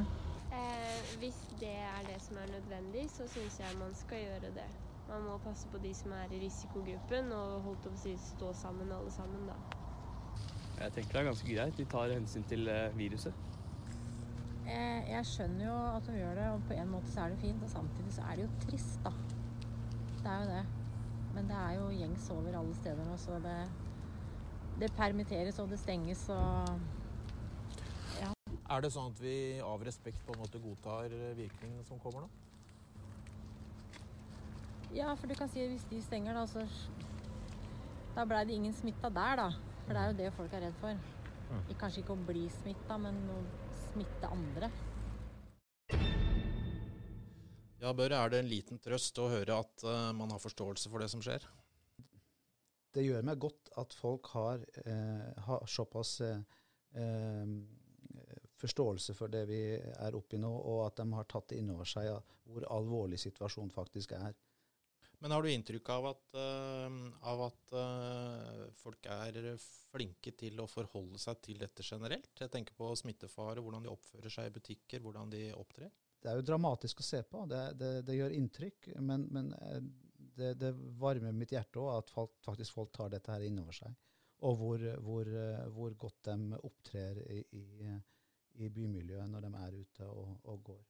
Eh, 0.51 0.99
hvis 1.21 1.39
det 1.59 1.73
er 1.85 2.03
det 2.07 2.19
som 2.23 2.37
er 2.41 2.51
nødvendig, 2.51 3.07
så 3.11 3.27
syns 3.31 3.59
jeg 3.59 3.79
man 3.79 3.95
skal 3.97 4.23
gjøre 4.25 4.53
det. 4.59 4.69
Man 5.07 5.23
må 5.23 5.37
passe 5.43 5.69
på 5.71 5.79
de 5.79 5.93
som 5.95 6.11
er 6.11 6.31
i 6.35 6.39
risikogruppen, 6.45 7.31
og 7.31 7.61
holdt 7.67 7.89
å 7.89 7.95
si 7.99 8.15
stå 8.19 8.51
sammen 8.59 8.91
alle 8.91 9.11
sammen, 9.15 9.47
da. 9.47 9.55
Jeg 10.77 10.93
tenker 10.93 11.15
det 11.15 11.21
er 11.21 11.29
ganske 11.31 11.53
greit. 11.55 11.77
De 11.79 11.85
tar 11.89 12.11
hensyn 12.13 12.43
til 12.47 12.67
eh, 12.69 12.95
viruset. 12.97 13.45
Eh, 14.67 15.07
jeg 15.09 15.29
skjønner 15.29 15.65
jo 15.69 15.77
at 15.95 16.09
de 16.09 16.17
gjør 16.19 16.35
det, 16.41 16.49
og 16.57 16.65
på 16.67 16.75
en 16.75 16.91
måte 16.91 17.13
så 17.13 17.23
er 17.23 17.33
det 17.33 17.39
fint. 17.41 17.63
Og 17.63 17.71
samtidig 17.71 18.13
så 18.17 18.27
er 18.27 18.35
det 18.41 18.47
jo 18.49 18.51
trist, 18.67 18.99
da. 19.05 19.13
Det 20.21 20.33
er 20.33 20.43
jo 20.43 20.51
det. 20.51 20.65
Men 21.35 21.49
det 21.49 21.57
er 21.57 21.75
jo 21.77 21.89
gjengs 21.93 22.29
over 22.33 22.55
alle 22.59 22.75
steder 22.79 23.05
nå, 23.05 23.17
så 23.21 23.37
det, 23.43 23.57
det 24.81 24.93
permitteres 24.97 25.59
og 25.61 25.69
det 25.71 25.79
stenges 25.81 26.23
og 26.33 26.71
ja. 28.21 28.31
Er 28.73 28.83
det 28.83 28.91
sånn 28.95 29.11
at 29.11 29.21
vi 29.21 29.37
av 29.63 29.83
respekt 29.85 30.23
på 30.25 30.35
en 30.35 30.41
måte 30.43 30.61
godtar 30.63 31.13
virkningene 31.37 31.85
som 31.87 31.99
kommer 32.03 32.25
nå? 32.25 32.31
Ja, 34.95 35.11
for 35.19 35.27
du 35.27 35.35
kan 35.35 35.49
si 35.51 35.61
at 35.61 35.69
hvis 35.69 35.85
de 35.91 36.01
stenger, 36.01 36.33
da, 36.37 36.45
så 36.47 36.63
Da 38.15 38.23
blei 38.25 38.45
det 38.49 38.55
ingen 38.55 38.73
smitta 38.73 39.11
der, 39.13 39.35
da. 39.37 39.51
For 39.85 39.93
det 39.93 40.01
er 40.01 40.07
jo 40.09 40.17
det 40.17 40.33
folk 40.33 40.53
er 40.57 40.63
redd 40.65 40.77
for. 40.81 41.01
Mm. 41.51 41.75
Kanskje 41.77 42.01
ikke 42.01 42.15
å 42.15 42.23
bli 42.27 42.47
smitta, 42.49 42.97
men 42.97 43.19
å 43.29 43.41
smitte 43.91 44.31
andre. 44.33 44.71
Ja, 47.77 47.91
Børre, 47.93 48.17
er 48.17 48.31
det 48.33 48.39
en 48.41 48.49
liten 48.49 48.79
trøst 48.81 49.19
å 49.21 49.27
høre 49.29 49.59
at 49.61 49.83
uh, 49.85 50.09
man 50.17 50.31
har 50.33 50.41
forståelse 50.41 50.89
for 50.89 51.03
det 51.03 51.11
som 51.13 51.21
skjer? 51.21 51.43
Det 52.95 53.03
gjør 53.05 53.25
meg 53.27 53.37
godt 53.37 53.69
at 53.77 53.93
folk 53.93 54.31
har, 54.33 54.63
eh, 54.89 55.41
har 55.45 55.65
såpass 55.69 56.15
eh, 56.25 57.51
forståelse 58.57 59.13
for 59.13 59.29
det 59.29 59.43
vi 59.51 59.59
er 59.77 60.17
oppi 60.17 60.39
nå, 60.41 60.49
og 60.49 60.79
at 60.87 60.97
de 61.03 61.05
har 61.13 61.27
tatt 61.29 61.53
inn 61.53 61.69
over 61.75 61.85
seg 61.85 62.09
hvor 62.47 62.65
alvorlig 62.73 63.19
situasjonen 63.21 63.69
faktisk 63.75 64.15
er. 64.17 64.33
Men 65.21 65.35
har 65.35 65.45
du 65.45 65.51
inntrykk 65.51 65.91
av 65.93 66.09
at, 66.15 66.25
uh, 66.39 66.97
av 67.29 67.45
at 67.51 67.75
uh, 67.77 68.65
folk 68.81 69.05
er 69.13 69.53
flinke 69.91 70.33
til 70.39 70.57
å 70.63 70.69
forholde 70.71 71.21
seg 71.21 71.37
til 71.45 71.61
dette 71.61 71.85
generelt? 71.85 72.33
Jeg 72.39 72.53
tenker 72.53 72.77
på 72.77 72.89
smittefare, 72.97 73.61
hvordan 73.61 73.85
de 73.85 73.93
oppfører 73.93 74.33
seg 74.33 74.49
i 74.49 74.57
butikker, 74.57 75.05
hvordan 75.05 75.29
de 75.37 75.51
opptrer 75.53 75.93
det 76.21 76.31
er 76.31 76.39
jo 76.39 76.47
dramatisk 76.49 77.01
å 77.01 77.05
se 77.05 77.21
på. 77.29 77.45
Det, 77.49 77.61
det, 77.77 77.93
det 78.07 78.17
gjør 78.17 78.35
inntrykk. 78.35 78.91
Men, 79.05 79.27
men 79.33 79.53
eh, 79.61 79.79
det, 80.37 80.53
det, 80.61 80.73
varmer 80.99 81.35
mitt 81.35 81.53
hjerte 81.53 81.81
òg 81.81 81.93
at 81.95 82.11
folk, 82.13 82.35
faktisk 82.45 82.77
folk 82.77 82.91
tar 82.95 83.13
dette 83.13 83.33
her 83.33 83.45
inn 83.47 83.61
over 83.61 83.75
seg. 83.75 83.95
og 84.45 84.57
hvor, 84.57 84.83
hvor, 85.01 85.31
hvor, 85.73 85.93
godt 85.97 86.29
de 86.29 86.59
opptrer 86.61 87.21
i, 87.25 87.39
i, 87.57 87.95
i, 88.61 88.69
bymiljøet 88.69 89.29
når 89.31 89.47
de 89.47 89.53
er 89.63 89.79
ute 89.79 90.09
og, 90.09 90.35
og, 90.43 90.61
går. 90.71 90.83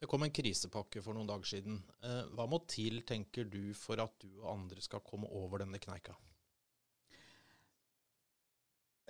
Det 0.00 0.08
kom 0.08 0.24
en 0.24 0.34
krisepakke 0.34 1.02
for 1.04 1.14
noen 1.14 1.28
dager 1.28 1.52
siden. 1.52 1.78
Eh, 2.02 2.32
hva 2.34 2.48
må 2.50 2.62
til, 2.66 3.02
tenker 3.06 3.46
du, 3.52 3.74
for 3.76 4.00
at 4.02 4.16
du 4.22 4.30
og 4.40 4.50
andre 4.54 4.82
skal 4.82 5.04
komme 5.06 5.28
over 5.28 5.62
denne 5.62 5.78
kneika? 5.82 6.16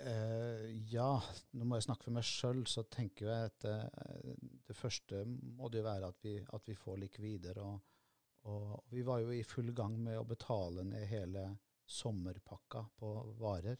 Uh, 0.01 0.65
ja, 0.89 1.09
nå 1.53 1.65
må 1.67 1.77
jeg 1.77 1.85
snakke 1.85 2.07
for 2.07 2.15
meg 2.15 2.25
sjøl, 2.25 2.63
så 2.69 2.83
tenker 2.89 3.27
jeg 3.29 3.49
at 3.51 3.65
uh, 3.69 4.31
det 4.67 4.75
første 4.77 5.23
må 5.27 5.69
det 5.69 5.81
jo 5.81 5.87
være 5.87 6.09
at 6.09 6.23
vi, 6.25 6.35
at 6.41 6.69
vi 6.69 6.75
får 6.77 7.01
likvider. 7.03 7.59
Og, 7.61 7.75
og, 8.49 8.71
vi 8.93 9.03
var 9.05 9.21
jo 9.21 9.33
i 9.35 9.43
full 9.45 9.69
gang 9.77 9.97
med 10.01 10.17
å 10.19 10.27
betale 10.27 10.85
ned 10.87 11.05
hele 11.11 11.45
sommerpakka 11.85 12.85
på 12.97 13.11
varer. 13.41 13.77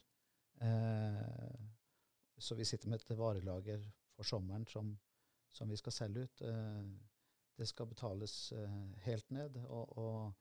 Uh, 0.61 1.57
så 2.37 2.57
vi 2.57 2.67
sitter 2.69 2.91
med 2.91 3.01
et 3.01 3.17
varelager 3.17 3.81
for 4.15 4.27
sommeren 4.27 4.67
som, 4.69 4.93
som 5.53 5.69
vi 5.69 5.77
skal 5.79 5.93
selge 5.95 6.25
ut. 6.25 6.43
det 7.57 7.67
skal 7.69 7.85
betales 7.85 8.53
helt 9.05 9.29
ned. 9.29 9.57
og, 9.69 9.97
og 9.97 10.40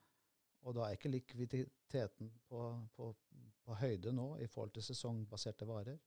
og 0.61 0.75
da 0.77 0.87
er 0.87 0.97
ikke 0.97 1.13
likviditeten 1.13 2.31
på, 2.49 2.63
på, 2.97 3.11
på, 3.65 3.75
høyde 3.81 4.13
nå 4.13 4.35
i 4.43 4.49
forhold 4.51 4.73
til 4.75 4.85
sesongbaserte 4.85 5.69
varer. 5.69 5.99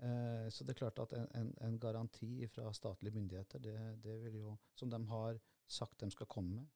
Eh, 0.00 0.46
så 0.52 0.64
det 0.64 0.74
er 0.74 0.80
klart 0.82 1.02
at 1.02 1.14
en, 1.18 1.26
en, 1.40 1.54
en 1.66 1.78
garanti 1.80 2.46
fra 2.48 2.72
statlige 2.72 3.14
myndigheter, 3.14 3.58
det, 3.58 3.76
det, 4.04 4.20
vil 4.24 4.38
jo, 4.42 4.56
som 4.74 4.90
de 4.90 5.00
har 5.10 5.40
sagt 5.66 6.00
de 6.00 6.10
skal 6.10 6.26
komme 6.26 6.60
med, 6.60 6.68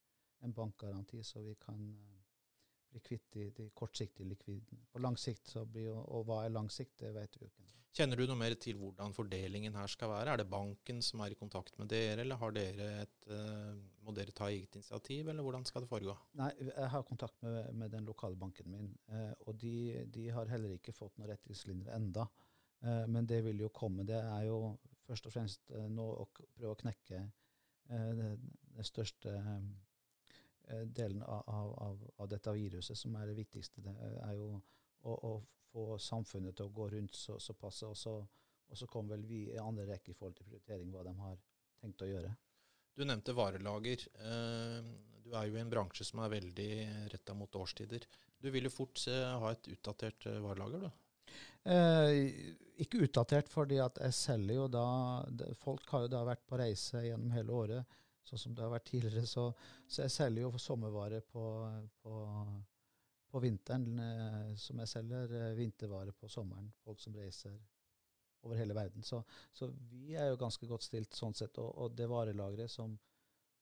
en 0.44 0.54
bankgaranti, 0.54 1.22
så 1.22 1.42
vi 1.42 1.54
kan 1.54 1.86
eh, 1.94 2.13
bli 2.94 3.04
kvitt 3.04 3.28
de, 3.34 3.50
de 3.54 3.68
kortsiktige 3.76 4.28
likvidene. 4.30 4.86
På 4.92 5.02
lang 5.02 5.18
sikt 5.20 5.50
så 5.50 5.64
blir 5.66 5.90
jo, 5.90 6.00
Og 6.14 6.26
hva 6.28 6.44
er 6.44 6.54
lang 6.54 6.70
sikt, 6.72 6.98
det 7.02 7.14
vet 7.16 7.38
vi 7.38 7.46
jo 7.46 7.50
ikke. 7.50 7.70
Kjenner 7.94 8.18
du 8.18 8.24
noe 8.26 8.38
mer 8.38 8.56
til 8.58 8.74
hvordan 8.80 9.12
fordelingen 9.14 9.76
her 9.78 9.90
skal 9.90 10.10
være? 10.10 10.32
Er 10.32 10.40
det 10.40 10.48
banken 10.50 10.98
som 11.04 11.20
er 11.22 11.30
i 11.30 11.36
kontakt 11.38 11.76
med 11.78 11.92
dere, 11.92 12.24
eller 12.24 12.40
har 12.40 12.54
dere 12.56 12.88
et, 13.04 13.28
uh, 13.30 13.70
må 14.02 14.14
dere 14.16 14.34
ta 14.34 14.48
eget 14.50 14.74
initiativ, 14.80 15.30
eller 15.30 15.46
hvordan 15.46 15.66
skal 15.68 15.84
det 15.84 15.90
foregå? 15.92 16.16
Nei, 16.40 16.48
Jeg 16.58 16.88
har 16.90 17.06
kontakt 17.06 17.38
med, 17.46 17.70
med 17.78 17.94
den 17.94 18.08
lokale 18.08 18.34
banken 18.40 18.66
min, 18.72 18.90
uh, 19.12 19.30
og 19.46 19.60
de, 19.62 20.02
de, 20.10 20.26
har 20.34 20.50
heller 20.50 20.74
ikke 20.74 20.96
fått 20.96 21.14
noen 21.20 21.30
retningslinjer 21.30 21.94
enda. 21.94 22.26
Uh, 22.82 23.06
men 23.06 23.30
det 23.30 23.44
vil 23.46 23.62
jo 23.62 23.70
komme. 23.70 24.02
Det 24.10 24.18
er 24.18 24.48
jo 24.48 24.58
først 25.06 25.30
og 25.30 25.36
fremst 25.36 25.70
nå 25.70 26.10
å 26.18 26.26
prøve 26.34 26.74
å 26.74 26.80
knekke 26.82 27.22
det 27.84 28.86
største 28.88 29.34
delen 30.86 31.22
av, 31.22 31.42
av, 31.46 31.98
av, 32.16 32.28
dette 32.28 32.52
viruset, 32.56 32.96
som 32.98 33.16
er 33.20 33.28
det 33.28 33.36
viktigste. 33.38 33.82
Det 33.84 33.94
er 34.24 34.34
jo 34.38 34.48
å, 35.04 35.12
å 35.14 35.32
få 35.72 35.98
samfunnet 36.00 36.56
til 36.56 36.68
å 36.70 36.74
gå 36.74 36.88
rundt 36.94 37.18
så, 37.18 37.38
såpass. 37.42 37.82
Og 37.88 37.96
så, 37.98 38.14
og 38.68 38.78
så 38.78 38.88
kommer 38.90 39.16
vel 39.16 39.26
vi 39.28 39.42
i 39.52 39.60
andre 39.60 39.86
rekke 39.90 40.12
i 40.12 40.16
forhold 40.18 40.38
til 40.38 40.48
prioritering, 40.48 40.90
hva 40.94 41.04
de 41.06 41.14
har 41.20 41.40
tenkt 41.82 42.04
å 42.06 42.10
gjøre. 42.10 42.34
Du 42.94 43.04
nevnte 43.04 43.34
varelager. 43.34 44.06
Eh, 44.22 44.92
du 45.24 45.32
er 45.34 45.48
jo 45.48 45.56
i 45.56 45.62
en 45.62 45.72
bransje 45.72 46.06
som 46.06 46.20
er 46.22 46.36
veldig 46.36 46.70
retta 47.12 47.34
mot 47.36 47.56
årstider. 47.58 48.04
Du 48.38 48.50
vil 48.54 48.68
jo 48.68 48.74
fort 48.74 49.00
ha 49.08 49.50
et 49.50 49.72
utdatert 49.72 50.28
eh, 50.30 50.42
varelager, 50.44 50.84
du? 50.84 51.00
Eh, 51.64 52.54
ikke 52.84 53.06
utdatert, 53.06 53.48
fordi 53.48 53.78
at 53.80 53.98
jeg 54.02 54.14
selger 54.18 54.58
jo 54.58 54.64
da 54.68 54.86
Folk 55.62 55.88
har 55.94 56.04
jo 56.04 56.10
da 56.12 56.20
vært 56.26 56.42
på 56.46 56.58
reise 56.60 57.00
gjennom 57.06 57.32
hele 57.32 57.54
året, 57.56 58.00
sånn 58.24 58.40
som 58.40 58.54
det 58.54 58.64
har 58.64 58.72
vært 58.72 58.88
tidligere. 58.90 59.26
Så, 59.28 59.50
så 59.86 60.04
jeg 60.04 60.14
selger 60.14 60.46
jo 60.46 60.62
sommervare 60.62 61.20
på, 61.32 61.44
på 62.02 62.14
på 63.34 63.40
vinteren, 63.42 63.98
eh, 63.98 64.50
som 64.54 64.78
jeg 64.78 64.88
selger 64.92 65.32
vintervare 65.58 66.12
på 66.14 66.28
sommeren. 66.30 66.68
Folk 66.84 67.00
som 67.02 67.16
reiser 67.18 67.56
over 68.46 68.60
hele 68.60 68.76
verden. 68.76 69.02
Så, 69.02 69.24
så 69.52 69.66
vi 69.90 70.14
er 70.14 70.28
jo 70.30 70.38
ganske 70.38 70.68
godt 70.70 70.86
stilt 70.86 71.16
sånn 71.18 71.34
sett. 71.34 71.58
Og, 71.58 71.72
og 71.82 71.96
det 71.98 72.06
varelageret 72.06 72.70
som, 72.70 72.94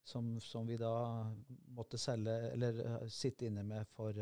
som, 0.05 0.35
som, 0.45 0.69
vi 0.69 0.77
da 0.77 0.93
måtte 1.73 2.01
selge, 2.01 2.35
eller 2.51 2.83
uh, 2.85 3.07
sitte 3.09 3.49
inne 3.49 3.65
med 3.65 3.89
for, 3.97 4.21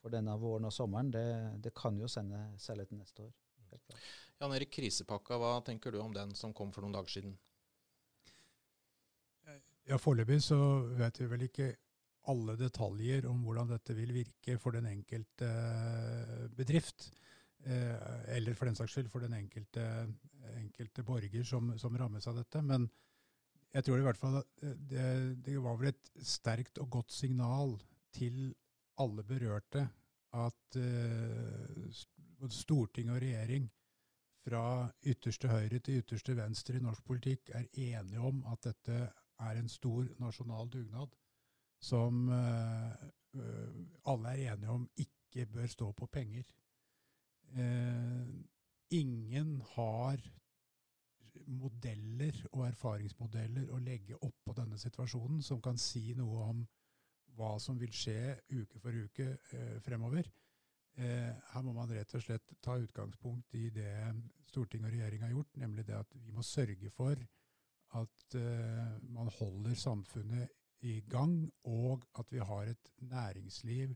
for, 0.00 0.14
denne 0.14 0.38
våren 0.40 0.70
og 0.70 0.72
sommeren, 0.72 1.12
det, 1.12 1.26
det 1.66 1.74
kan 1.76 2.00
jo 2.00 2.08
sende, 2.08 2.46
selge 2.56 2.88
til 2.88 3.02
neste 3.02 3.26
år. 3.26 3.34
Jan 4.40 4.56
Erik, 4.56 4.72
krisepakka, 4.78 5.36
hva 5.44 5.58
tenker 5.66 5.92
du 5.92 6.00
om 6.00 6.16
den 6.16 6.32
som 6.38 6.56
kom 6.56 6.72
for 6.72 6.86
noen 6.86 6.96
dager 6.96 7.18
siden? 7.18 7.36
Ja, 9.84 9.98
Foreløpig 10.00 10.38
så 10.40 10.56
vet 10.96 11.18
vi 11.20 11.26
vel 11.28 11.42
ikke 11.44 11.68
alle 12.32 12.54
detaljer 12.56 13.26
om 13.28 13.42
hvordan 13.44 13.68
dette 13.74 13.96
vil 13.96 14.14
virke 14.16 14.56
for 14.60 14.72
den 14.72 14.86
enkelte 14.88 15.48
eh, 15.48 16.44
bedrift. 16.56 17.10
Eh, 17.64 18.36
eller 18.36 18.56
for 18.56 18.68
den 18.68 18.78
saks 18.78 18.94
skyld 18.96 19.10
for 19.12 19.24
den 19.24 19.36
enkelte, 19.36 19.84
enkelte 20.56 21.04
borger 21.04 21.44
som, 21.44 21.74
som, 21.80 21.96
rammes 22.00 22.24
av 22.30 22.40
dette. 22.40 22.62
Men 22.64 22.88
jeg 23.74 23.84
tror 23.84 24.00
i 24.00 24.06
hvert 24.06 24.20
fall 24.20 24.38
at 24.40 24.64
det, 24.88 25.04
det 25.44 25.58
var 25.60 25.76
vel 25.80 25.92
et 25.92 26.10
sterkt 26.24 26.80
og 26.80 26.88
godt 26.96 27.12
signal 27.12 27.76
til 28.14 28.54
alle 29.02 29.24
berørte 29.26 29.84
at 30.34 30.76
både 32.38 32.54
storting 32.54 33.10
og 33.10 33.20
regjering 33.22 33.66
fra 34.44 34.86
ytterste 35.06 35.50
høyre 35.50 35.80
til 35.82 36.00
ytterste 36.02 36.36
venstre 36.38 36.78
i 36.78 36.84
norsk 36.84 37.04
politikk 37.06 37.50
er 37.56 37.66
enige 37.72 38.22
om 38.22 38.42
at 38.52 38.66
dette 38.66 38.98
er 39.40 39.58
en 39.58 39.68
stor 39.68 40.06
nasjonal 40.22 40.70
dugnad 40.70 41.14
som 41.84 42.28
uh, 42.28 42.94
alle 44.10 44.32
er 44.32 44.52
enige 44.54 44.70
om 44.70 44.86
ikke 44.96 45.46
bør 45.52 45.66
stå 45.66 45.90
på 45.92 46.06
penger. 46.06 46.46
Uh, 47.54 48.28
ingen 48.90 49.60
har 49.74 50.22
modeller 51.46 52.36
og 52.52 52.62
erfaringsmodeller 52.68 53.72
å 53.74 53.80
legge 53.82 54.16
oppå 54.22 54.54
denne 54.54 54.78
situasjonen 54.78 55.42
som 55.42 55.60
kan 55.62 55.78
si 55.78 56.14
noe 56.16 56.46
om 56.46 56.62
hva 57.34 57.56
som 57.58 57.78
vil 57.80 57.92
skje 57.92 58.36
uke 58.54 58.78
for 58.80 58.94
uke 58.94 59.34
uh, 59.34 59.78
fremover. 59.82 60.30
her 60.94 61.62
må 61.66 61.72
man 61.74 61.90
rett 61.90 62.12
og 62.14 62.22
slett 62.22 62.52
ta 62.62 62.76
utgangspunkt 62.78 63.54
i 63.58 63.64
det 63.74 64.12
storting 64.46 64.84
og 64.84 64.92
regjering 64.92 65.24
har 65.24 65.32
gjort, 65.32 65.56
nemlig 65.58 65.82
det 65.88 65.96
at 65.98 66.12
vi 66.22 66.30
må 66.30 66.42
sørge 66.46 66.90
for 66.94 67.18
at 67.94 68.36
man 69.14 69.28
holder 69.38 69.76
samfunnet 69.78 70.50
i 70.84 70.98
gang, 71.08 71.36
og 71.70 72.04
at 72.18 72.32
vi 72.32 72.42
har 72.42 72.68
et 72.68 72.90
næringsliv 73.08 73.94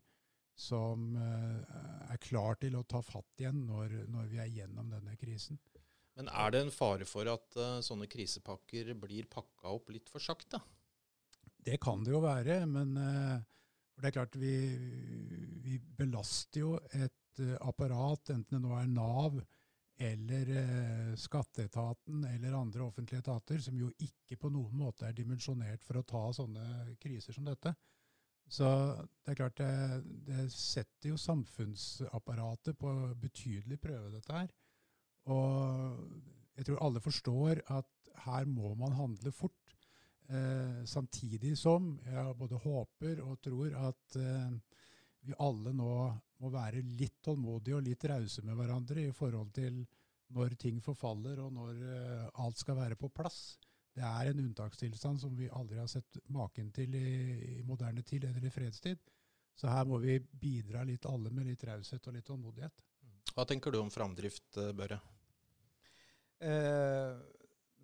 som 0.58 1.12
uh, 1.14 2.10
er 2.10 2.18
klar 2.22 2.58
til 2.58 2.74
å 2.78 2.86
ta 2.88 3.00
fatt 3.04 3.42
igjen 3.42 3.60
når, 3.68 3.94
når 4.10 4.30
vi 4.32 4.40
er 4.42 4.50
gjennom 4.50 4.90
denne 4.90 5.14
krisen. 5.20 5.60
Men 6.18 6.30
er 6.34 6.50
det 6.50 6.64
en 6.64 6.74
fare 6.74 7.06
for 7.06 7.30
at 7.30 7.58
uh, 7.60 7.78
sånne 7.84 8.08
krisepakker 8.10 8.90
blir 8.98 9.28
pakka 9.30 9.70
opp 9.76 9.92
litt 9.94 10.10
for 10.10 10.22
sakte? 10.22 10.58
Det 11.44 11.78
kan 11.82 12.02
det 12.02 12.14
jo 12.14 12.24
være, 12.24 12.64
men 12.66 12.96
uh, 12.98 13.36
det 13.98 14.10
er 14.10 14.16
klart 14.16 14.40
vi, 14.40 14.56
vi 15.62 15.78
belaster 15.78 16.64
jo 16.64 16.74
et 16.90 17.44
uh, 17.44 17.54
apparat, 17.68 18.34
enten 18.34 18.58
det 18.58 18.64
nå 18.64 18.74
er 18.80 18.90
Nav 18.90 19.38
eller 19.98 20.50
eh, 20.60 21.14
skatteetaten 21.18 22.24
eller 22.24 22.54
andre 22.54 22.84
offentlige 22.86 23.18
etater, 23.24 23.58
som 23.58 23.78
jo 23.78 23.90
ikke 23.98 24.38
på 24.38 24.50
noen 24.54 24.76
måte 24.78 25.08
er 25.08 25.16
dimensjonert 25.16 25.82
for 25.86 25.98
å 25.98 26.06
ta 26.06 26.24
sånne 26.36 26.94
kriser 27.02 27.34
som 27.34 27.48
dette. 27.48 27.74
Så 28.48 28.68
det 29.24 29.34
er 29.34 29.40
klart 29.42 29.58
det, 29.60 29.72
det 30.28 30.46
setter 30.54 31.10
jo 31.10 31.20
samfunnsapparatet 31.20 32.78
på 32.78 32.92
betydelig 33.20 33.80
prøve, 33.82 34.12
dette 34.14 34.38
her. 34.38 34.52
Og 35.28 35.98
jeg 36.56 36.68
tror 36.68 36.84
alle 36.86 37.02
forstår 37.04 37.60
at 37.74 38.14
her 38.24 38.48
må 38.48 38.72
man 38.78 38.96
handle 38.96 39.32
fort. 39.34 39.74
Eh, 40.28 40.84
samtidig 40.84 41.54
som 41.58 41.94
jeg 42.04 42.36
både 42.38 42.60
håper 42.60 43.20
og 43.24 43.38
tror 43.44 43.74
at 43.88 44.16
eh, 44.20 44.56
vi 45.28 45.36
alle 45.44 45.72
nå 45.76 45.92
må 46.38 46.50
være 46.54 46.82
litt 46.98 47.18
tålmodige 47.24 47.76
og 47.78 47.86
litt 47.86 48.04
rause 48.08 48.44
med 48.46 48.56
hverandre 48.58 49.08
i 49.08 49.14
forhold 49.14 49.50
til 49.56 49.82
når 50.34 50.54
ting 50.60 50.80
forfaller 50.84 51.40
og 51.42 51.52
når 51.56 51.80
uh, 51.82 52.44
alt 52.44 52.60
skal 52.60 52.76
være 52.78 52.98
på 53.00 53.10
plass. 53.12 53.56
Det 53.98 54.04
er 54.04 54.30
en 54.30 54.42
unntakstilstand 54.44 55.20
som 55.20 55.36
vi 55.36 55.48
aldri 55.50 55.80
har 55.80 55.88
sett 55.90 56.20
maken 56.34 56.68
til 56.74 56.94
i, 56.94 57.08
i, 57.58 57.62
moderne 57.66 58.04
tid 58.06 58.28
eller 58.28 58.44
i 58.44 58.52
fredstid. 58.52 59.00
Så 59.58 59.70
her 59.72 59.88
må 59.90 59.98
vi 59.98 60.20
bidra 60.20 60.84
litt 60.86 61.08
alle 61.10 61.32
med 61.34 61.48
litt 61.48 61.64
raushet 61.66 62.06
og 62.06 62.14
litt 62.14 62.28
tålmodighet. 62.28 62.84
Hva 63.34 63.46
tenker 63.48 63.74
du 63.74 63.80
om 63.80 63.90
framdrift, 63.90 64.52
eh, 64.60 64.70
Børre? 64.76 65.00
Eh, 66.38 67.16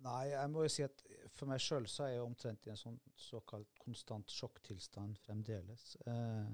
nei, 0.05 0.21
jeg 0.31 0.53
må 0.53 0.63
jo 0.63 0.71
si 0.71 0.85
at 0.85 1.03
for 1.35 1.51
meg 1.51 1.59
sjøl 1.59 1.89
så 1.91 2.05
er 2.05 2.13
jeg 2.13 2.23
omtrent 2.23 2.69
i 2.69 2.71
en 2.71 2.79
sånn 2.79 3.01
såkalt 3.19 3.75
konstant 3.81 4.31
sjokktilstand 4.31 5.19
fremdeles. 5.25 5.97
Eh, 6.07 6.47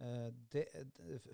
Eh, 0.00 0.64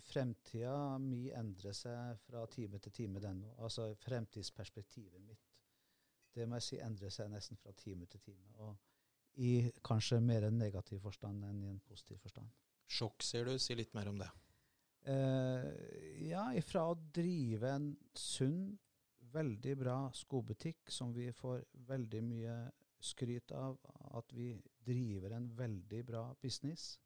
fremtida 0.02 0.98
mi 0.98 1.28
endrer 1.30 1.74
seg 1.76 2.18
fra 2.26 2.42
time 2.50 2.80
til 2.82 2.92
time, 2.92 3.20
den 3.22 3.44
nå. 3.44 3.52
Altså 3.62 3.92
fremtidsperspektivet 4.02 5.22
mitt. 5.22 5.52
Det 6.34 6.48
må 6.48 6.58
jeg 6.58 6.66
si 6.66 6.80
endrer 6.82 7.12
seg 7.14 7.30
nesten 7.30 7.60
fra 7.60 7.72
time 7.78 8.08
til 8.10 8.20
time. 8.24 8.48
Og 8.66 8.74
i 9.38 9.70
kanskje 9.86 10.18
mer 10.20 10.48
en 10.48 10.58
negativ 10.58 11.04
forstand 11.04 11.44
enn 11.46 11.62
i 11.62 11.70
en 11.70 11.80
positiv 11.86 12.18
forstand. 12.24 12.50
Sjokk, 12.90 13.22
sier 13.22 13.46
du. 13.46 13.54
Si 13.60 13.76
litt 13.78 13.94
mer 13.94 14.10
om 14.10 14.18
det. 14.18 14.28
Eh, 15.06 15.70
ja, 16.26 16.48
ifra 16.58 16.88
å 16.90 16.98
drive 17.14 17.70
en 17.70 17.92
sunn, 18.18 18.74
veldig 19.36 19.78
bra 19.78 19.96
skobutikk 20.16 20.90
som 20.90 21.12
vi 21.14 21.28
får 21.34 21.62
veldig 21.86 22.22
mye 22.24 22.56
skryt 23.02 23.52
av 23.54 23.76
at 24.16 24.32
vi 24.34 24.54
driver 24.86 25.36
en 25.36 25.50
veldig 25.54 26.02
bra 26.08 26.22
business. 26.42 26.96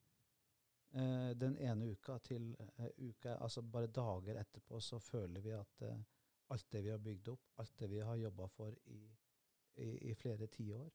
Eh, 0.90 1.30
den 1.38 1.54
ene 1.62 1.92
uka 1.92 2.18
til 2.18 2.50
eh, 2.58 2.88
uka, 2.98 3.36
altså 3.36 3.62
bare 3.62 3.86
dager 3.94 4.40
etterpå, 4.40 4.80
så 4.82 4.98
føler 4.98 5.44
vi 5.44 5.52
at 5.54 5.84
eh, 5.86 6.00
alt 6.50 6.66
det 6.72 6.82
vi 6.82 6.90
har 6.90 6.98
bygd 6.98 7.28
opp, 7.30 7.52
alt 7.62 7.76
det 7.78 7.90
vi 7.92 8.00
har 8.02 8.18
jobba 8.18 8.48
for 8.50 8.74
i, 8.90 9.00
i, 9.78 9.90
i 10.10 10.14
flere 10.18 10.48
tiår, 10.50 10.90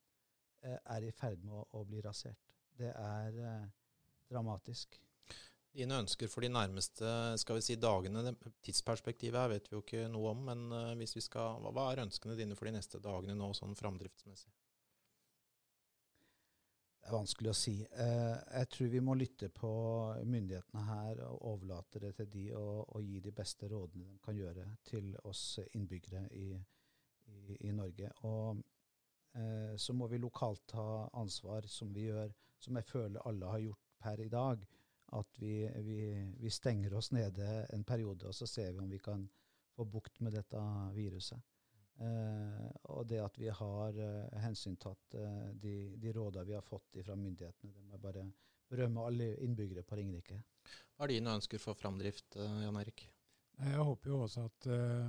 eh, 0.67 0.77
er 0.97 1.07
i 1.07 1.13
ferd 1.15 1.45
med 1.45 1.55
å, 1.55 1.63
å, 1.79 1.83
bli 1.87 2.03
rasert. 2.03 2.51
Det 2.75 2.91
er 2.91 3.39
eh, 3.39 3.69
dramatisk. 4.31 4.99
Dine 5.75 6.01
ønsker 6.03 6.27
for 6.31 6.43
de 6.43 6.51
nærmeste 6.51 7.07
skal 7.39 7.59
vi 7.59 7.63
si, 7.63 7.75
dagene, 7.79 8.35
tidsperspektivet 8.63 9.39
her 9.39 9.51
vet 9.51 9.71
vi 9.71 9.75
jo 9.75 9.81
ikke 9.83 10.05
noe 10.11 10.31
om, 10.31 10.45
men 10.47 10.61
uh, 10.71 10.93
hvis 10.95 11.17
vi 11.17 11.23
skal, 11.25 11.65
hva, 11.67 11.89
er 11.91 12.05
ønskene 12.05 12.37
dine 12.39 12.55
for 12.55 12.69
de 12.69 12.77
neste 12.77 13.01
dagene 13.03 13.35
nå, 13.35 13.49
sånn 13.57 13.75
framdriftsmessig? 13.75 14.53
Det 17.05 17.11
er 17.11 17.19
vanskelig 17.19 17.49
å 17.51 17.53
si. 17.53 17.71
Uh, 17.93 18.33
jeg 18.33 18.67
tror 18.73 18.87
vi 18.89 18.99
må 19.05 19.13
lytte 19.13 19.51
på 19.53 19.69
myndighetene 20.25 20.85
her 20.87 21.19
og 21.27 21.43
overlate 21.51 21.99
det 22.01 22.15
til 22.17 22.31
de 22.33 22.45
og, 22.57 22.79
og 22.97 23.03
gi 23.05 23.19
de 23.21 23.33
beste 23.37 23.69
rådene 23.69 24.07
de 24.09 24.17
kan 24.25 24.39
gjøre 24.39 24.63
til 24.89 25.11
oss 25.29 25.59
innbyggere 25.77 26.23
i, 26.33 26.47
i, 27.29 27.59
i 27.69 27.75
Norge. 27.77 28.09
Og 28.25 28.57
uh, 29.37 29.75
så 29.77 29.93
må 29.93 30.09
vi 30.09 30.17
lokalt 30.23 30.65
ta 30.73 30.87
ansvar, 31.21 31.69
som 31.69 31.93
vi 31.93 32.07
gjør, 32.07 32.33
som 32.57 32.81
jeg 32.81 32.89
føler 32.89 33.29
alle 33.29 33.53
har 33.53 33.61
gjort 33.67 33.93
per 34.01 34.25
i 34.25 34.31
dag 34.33 34.65
at 35.21 35.37
vi, 35.37 35.53
vi, 35.85 36.01
vi, 36.41 36.49
stenger 36.49 36.97
oss 36.97 37.11
nede 37.13 37.67
en 37.69 37.85
periode, 37.85 38.25
og 38.25 38.33
så 38.33 38.49
ser 38.49 38.73
vi 38.73 38.81
om 38.81 38.89
vi 38.89 38.97
kan 38.97 39.29
få 39.77 39.85
bukt 39.85 40.25
med 40.25 40.33
dette 40.33 40.65
viruset. 40.97 41.37
Eh, 41.95 42.65
og 42.91 43.05
det 43.07 43.21
at 43.23 43.37
vi 43.39 43.47
har 43.47 43.99
uh, 43.99 44.39
hensyntatt 44.43 45.15
uh, 45.15 45.51
de, 45.55 45.75
de 46.01 46.11
rådene 46.15 46.43
vi 46.49 46.57
har 46.57 46.65
fått 46.65 46.99
fra 47.05 47.15
myndighetene. 47.15 47.71
Det 47.71 47.83
må 47.85 47.95
jeg 47.95 48.03
bare 48.03 48.25
berømme 48.71 49.05
alle 49.07 49.29
innbyggere 49.45 49.85
på 49.87 49.99
Ringerike. 49.99 50.41
Hva 50.95 51.05
er 51.05 51.15
dine 51.15 51.37
ønsker 51.39 51.61
for 51.61 51.77
framdrift, 51.79 52.35
uh, 52.35 52.59
Jan 52.65 52.81
Erik? 52.81 53.05
Jeg 53.61 53.87
håper 53.87 54.11
jo 54.11 54.19
også 54.25 54.43
at 54.49 54.67
uh, 54.67 55.07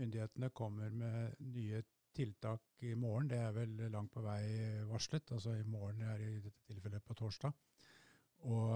myndighetene 0.00 0.48
kommer 0.56 0.94
med 0.96 1.36
nye 1.44 1.82
tiltak 2.16 2.82
i 2.82 2.94
morgen. 2.98 3.28
Det 3.30 3.38
er 3.38 3.52
vel 3.54 3.76
langt 3.92 4.12
på 4.14 4.22
vei 4.24 4.42
varslet. 4.88 5.32
Altså 5.34 5.54
i 5.58 5.66
morgen 5.68 6.02
er 6.02 6.22
i 6.24 6.32
dette 6.40 6.64
tilfellet 6.66 7.04
på 7.04 7.16
torsdag. 7.18 7.52
Og 8.46 8.74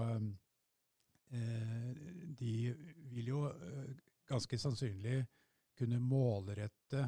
eh, 1.31 1.89
de 2.39 2.53
vil 3.13 3.31
jo 3.31 3.45
eh, 3.49 3.91
ganske 4.29 4.59
sannsynlig 4.59 5.21
kunne 5.77 5.99
målrette 6.03 7.07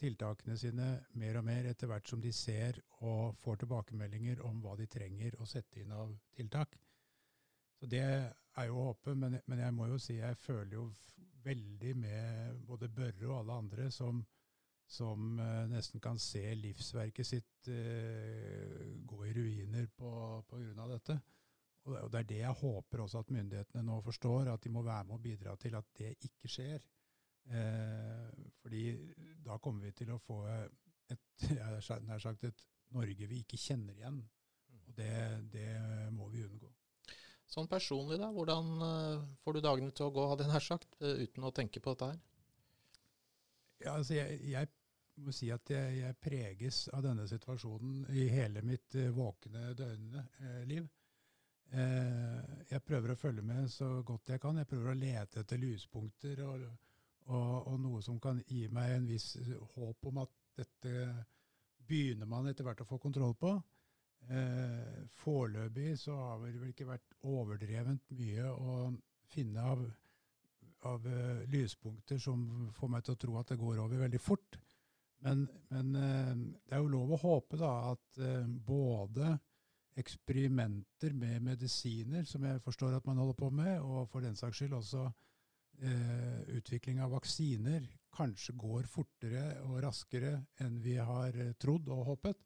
tiltakene 0.00 0.56
sine 0.58 0.88
mer 1.20 1.38
og 1.40 1.46
mer 1.46 1.68
etter 1.70 1.90
hvert 1.90 2.08
som 2.10 2.22
de 2.22 2.32
ser 2.34 2.80
og 3.06 3.36
får 3.42 3.62
tilbakemeldinger 3.62 4.42
om 4.46 4.60
hva 4.64 4.74
de 4.78 4.88
trenger 4.90 5.36
å 5.38 5.48
sette 5.48 5.82
inn 5.82 5.92
av 5.94 6.14
tiltak. 6.36 6.76
Så 7.80 7.90
Det 7.90 8.04
er 8.04 8.68
jo 8.68 8.78
å 8.78 8.88
håpe, 8.90 9.14
men, 9.18 9.38
men 9.46 9.64
jeg 9.64 9.74
må 9.74 9.88
jo 9.90 9.98
si 9.98 10.18
jeg 10.18 10.40
føler 10.40 10.78
jo 10.78 10.88
veldig 11.44 11.92
med 12.00 12.64
både 12.66 12.88
Børre 12.88 13.28
og 13.28 13.38
alle 13.40 13.58
andre 13.64 13.90
som, 13.92 14.22
som 14.88 15.38
uh, 15.40 15.66
nesten 15.68 16.00
kan 16.00 16.18
se 16.18 16.46
livsverket 16.56 17.28
sitt 17.28 17.68
uh, 17.68 18.80
gå 19.04 19.20
i 19.28 19.34
ruiner 19.36 19.90
på 19.92 20.10
pga. 20.48 20.88
dette. 20.94 21.18
Og 21.84 22.08
det 22.08 22.20
er 22.22 22.28
det 22.28 22.40
jeg 22.40 22.60
håper 22.62 23.02
også 23.04 23.20
at 23.20 23.32
myndighetene 23.34 23.84
nå 23.84 23.98
forstår, 24.06 24.48
at 24.54 24.62
de 24.64 24.72
må 24.72 24.82
være 24.82 25.04
med 25.04 25.18
og 25.18 25.24
bidra 25.26 25.52
til 25.60 25.76
at 25.76 25.90
det 25.98 26.14
ikke 26.24 26.48
skjer. 26.48 26.86
Eh, 27.52 28.43
fordi 28.64 28.84
da 29.44 29.58
kommer 29.60 29.88
vi 29.88 29.96
til 29.98 30.14
å 30.14 30.20
få 30.24 30.40
et, 31.12 31.50
nær 32.08 32.22
sagt 32.22 32.46
et 32.48 32.64
Norge 32.94 33.28
vi 33.28 33.42
ikke 33.42 33.60
kjenner 33.60 33.96
igjen. 33.98 34.20
Og 34.72 34.94
det, 34.96 35.12
det 35.52 35.68
må 36.14 36.28
vi 36.32 36.44
unngå. 36.46 36.70
Sånn 37.50 37.68
personlig, 37.68 38.16
da. 38.22 38.30
Hvordan 38.32 38.70
uh, 38.80 39.26
får 39.44 39.56
du 39.56 39.64
dagene 39.64 39.92
til 39.92 40.08
å 40.08 40.14
gå, 40.14 40.24
hadde 40.30 40.46
jeg 40.46 40.54
nær 40.54 40.64
sagt, 40.64 40.96
uh, 41.02 41.12
uten 41.20 41.44
å 41.44 41.52
tenke 41.54 41.82
på 41.82 41.92
dette 41.92 42.08
her? 42.12 42.22
Ja, 43.84 43.96
altså 43.98 44.16
jeg, 44.16 44.38
jeg 44.48 44.70
må 45.20 45.34
si 45.34 45.50
at 45.52 45.70
jeg, 45.70 45.98
jeg, 46.00 46.18
preges 46.24 46.84
av 46.96 47.04
denne 47.04 47.26
situasjonen 47.28 48.06
i 48.16 48.28
hele 48.32 48.64
mitt 48.64 48.96
uh, 48.96 49.10
våkne 49.14 49.74
døgnliv. 49.78 50.88
Eh, 51.74 52.40
jeg 52.70 52.82
prøver 52.86 53.14
å 53.14 53.18
følge 53.18 53.42
med 53.42 53.70
så 53.72 53.88
godt 54.06 54.34
jeg 54.34 54.42
kan. 54.42 54.58
Jeg 54.60 54.68
prøver 54.70 54.92
å 54.92 54.98
lete 54.98 55.42
etter 55.42 55.58
lyspunkter 55.58 56.42
og, 56.46 56.66
og, 57.32 57.68
og, 57.70 57.76
noe 57.80 58.02
som 58.04 58.18
kan 58.20 58.40
gi 58.46 58.66
meg 58.72 58.96
en 58.96 59.06
viss 59.08 59.34
håp 59.74 60.10
om 60.10 60.20
at 60.24 60.34
dette 60.58 60.92
begynner 61.84 62.28
man 62.28 62.48
etter 62.48 62.66
hvert 62.66 62.82
å 62.84 62.88
få 62.88 62.98
kontroll 63.00 63.34
på. 63.38 63.54
Eh, 64.28 65.00
foreløpig 65.20 65.98
så 66.00 66.16
har 66.16 66.44
det 66.44 66.60
vel 66.60 66.72
ikke 66.72 66.88
vært 66.88 67.16
overdrevent 67.28 68.12
mye 68.16 68.52
å 68.52 68.76
finne 69.34 69.64
av, 69.72 69.82
av 70.88 71.08
uh, 71.08 71.42
lyspunkter 71.50 72.20
som 72.22 72.70
får 72.76 72.92
meg 72.92 73.04
til 73.04 73.16
å 73.16 73.20
tro 73.20 73.36
at 73.40 73.50
det 73.50 73.58
går 73.60 73.80
over 73.82 74.04
veldig 74.04 74.20
fort. 74.22 74.58
Men, 75.24 75.42
men 75.72 75.90
uh, 75.96 76.32
det 76.64 76.76
er 76.76 76.84
jo 76.84 76.92
lov 76.92 77.16
å 77.16 77.20
håpe 77.24 77.58
da 77.60 77.72
at 77.90 78.20
uh, 78.20 78.46
både 78.68 79.32
eksperimenter 80.00 81.12
med 81.16 81.42
medisiner, 81.44 82.24
som 82.28 82.44
jeg 82.46 82.62
forstår 82.64 82.96
at 82.96 83.06
man 83.08 83.20
holder 83.20 83.38
på 83.38 83.50
med, 83.54 83.76
og 83.80 84.08
for 84.12 84.24
den 84.24 84.36
saks 84.38 84.60
skyld 84.60 84.76
også 84.78 85.04
utvikling 86.54 87.00
av 87.02 87.16
vaksiner, 87.16 87.88
kanskje 88.14 88.54
går 88.58 88.86
fortere 88.90 89.44
og 89.66 89.80
raskere 89.84 90.34
enn 90.62 90.78
vi 90.82 90.96
har 90.98 91.34
eh, 91.34 91.54
trodd 91.60 91.88
og 91.92 92.06
håpet. 92.12 92.38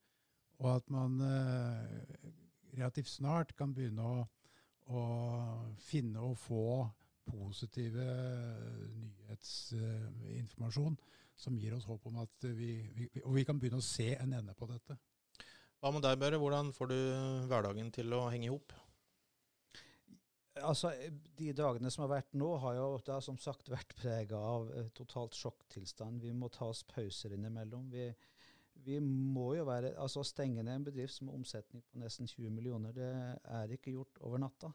Og 0.58 0.70
at 0.72 0.88
man 0.90 1.20
eh, 1.22 2.30
relativt 2.74 3.10
snart 3.12 3.54
kan 3.58 3.74
begynne 3.74 4.04
å, 4.04 4.24
å, 4.90 5.02
finne 5.82 6.22
og 6.24 6.38
få 6.40 6.88
positive 7.28 8.06
nyhetsinformasjon 8.96 10.96
som 11.38 11.58
gir 11.60 11.76
oss 11.76 11.86
håp 11.86 12.06
om 12.08 12.16
at 12.24 12.48
vi, 12.48 12.80
vi, 12.96 13.10
Og 13.22 13.36
vi 13.36 13.44
kan 13.46 13.60
begynne 13.60 13.82
å 13.82 13.84
se 13.84 14.16
en 14.16 14.32
ende 14.40 14.54
på 14.58 14.66
dette. 14.70 14.96
Hva 15.78 15.92
med 15.94 16.02
deg, 16.02 16.18
Børre? 16.18 16.40
Hvordan 16.40 16.72
får 16.74 16.86
du 16.90 16.98
hverdagen 17.46 17.92
til 17.94 18.12
å 18.16 18.24
henge 18.32 18.48
i 18.48 18.50
hop? 18.50 18.74
Altså, 20.62 20.92
De 21.38 21.52
dagene 21.56 21.90
som 21.90 22.04
har 22.04 22.14
vært 22.16 22.34
nå, 22.38 22.48
har 22.62 22.78
jo 22.78 22.88
da 23.06 23.20
som 23.24 23.38
sagt 23.40 23.70
vært 23.72 23.94
prega 23.98 24.38
av 24.38 24.70
eh, 24.74 24.90
totalt 24.96 25.36
sjokktilstand. 25.38 26.22
Vi 26.22 26.32
må 26.34 26.50
ta 26.54 26.70
oss 26.72 26.84
pauser 26.88 27.34
innimellom. 27.36 27.88
Vi, 27.92 28.08
vi 28.86 28.98
må 29.04 29.52
jo 29.58 29.66
være, 29.68 29.94
altså 30.00 30.24
Stenge 30.26 30.62
ned 30.62 30.80
en 30.80 30.88
bedrift 30.90 31.18
som 31.18 31.30
har 31.30 31.38
omsetning 31.38 31.84
på 31.86 32.02
nesten 32.02 32.28
20 32.30 32.54
millioner, 32.54 32.94
det 32.96 33.10
er 33.58 33.74
ikke 33.74 33.96
gjort 33.96 34.22
over 34.26 34.42
natta. 34.42 34.72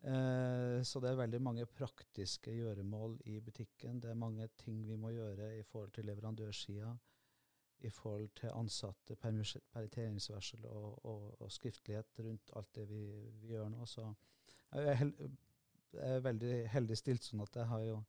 Eh, 0.00 0.80
så 0.82 1.00
det 1.00 1.10
er 1.10 1.20
veldig 1.20 1.42
mange 1.44 1.66
praktiske 1.68 2.54
gjøremål 2.56 3.18
i 3.28 3.38
butikken. 3.44 4.00
Det 4.00 4.10
er 4.10 4.20
mange 4.20 4.48
ting 4.62 4.82
vi 4.88 4.96
må 4.96 5.12
gjøre 5.12 5.54
i 5.58 5.64
forhold 5.68 5.92
til 5.96 6.08
leverandørsida 6.08 6.94
i 7.80 7.90
forhold 7.90 8.28
til 8.36 8.52
ansatte, 8.54 9.16
permitteringsvarsel 9.16 10.66
og, 10.66 11.04
og, 11.06 11.40
og, 11.40 11.52
skriftlighet 11.52 12.18
rundt 12.18 12.50
alt 12.56 12.74
det 12.74 12.88
vi, 12.88 13.04
vi 13.40 13.54
gjør 13.54 13.70
nå. 13.72 13.86
Så 13.86 14.04
jeg 14.70 14.86
er, 14.86 14.98
held, 15.00 15.14
jeg 15.94 16.16
er, 16.16 16.24
veldig 16.24 16.56
heldig 16.74 16.98
stilt 16.98 17.26
sånn 17.26 17.44
at 17.44 17.60
jeg 17.62 17.70
har 17.72 17.84
jo 17.88 18.00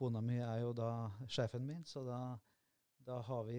Kona 0.00 0.22
mi 0.24 0.38
er 0.40 0.62
jo 0.62 0.70
da 0.72 1.10
sjefen 1.28 1.66
min, 1.68 1.82
så 1.84 2.00
da, 2.06 2.18
da 3.04 3.18
har 3.26 3.42
vi 3.44 3.58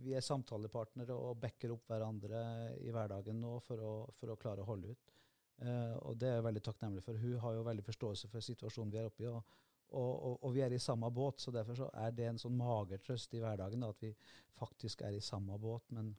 Vi 0.00 0.14
er 0.16 0.24
samtalepartnere 0.24 1.12
og 1.12 1.36
backer 1.42 1.74
opp 1.74 1.90
hverandre 1.90 2.40
i 2.80 2.88
hverdagen 2.88 3.42
nå 3.42 3.58
for 3.66 3.82
å, 3.84 3.94
for 4.16 4.32
å 4.32 4.38
klare 4.40 4.64
å 4.64 4.70
holde 4.70 4.94
ut. 4.94 5.10
Uh, 5.60 5.98
og 6.08 6.16
det 6.16 6.30
er 6.30 6.38
jeg 6.38 6.46
veldig 6.46 6.62
takknemlig 6.64 7.04
for. 7.04 7.20
Hun 7.20 7.36
har 7.42 7.58
jo 7.58 7.66
veldig 7.66 7.84
forståelse 7.84 8.30
for 8.32 8.46
situasjonen 8.46 8.94
vi 8.94 9.02
er 9.02 9.10
oppe 9.10 9.26
i. 9.26 9.28
og 9.28 9.42
og, 9.90 10.10
og, 10.22 10.34
og, 10.44 10.52
vi 10.54 10.62
er 10.62 10.72
i 10.72 10.78
samme 10.78 11.10
båt, 11.10 11.40
så 11.42 11.50
derfor 11.50 11.74
så 11.74 11.88
er 11.98 12.12
det 12.14 12.28
en 12.30 12.38
sånn 12.38 12.54
mager 12.54 13.00
trøst 13.02 13.32
i 13.34 13.40
hverdagen 13.42 13.82
da, 13.82 13.90
at 13.90 14.04
vi 14.04 14.12
faktisk 14.60 15.02
er 15.06 15.16
i 15.16 15.24
samme 15.24 15.56
båt, 15.58 15.88
men, 15.96 16.12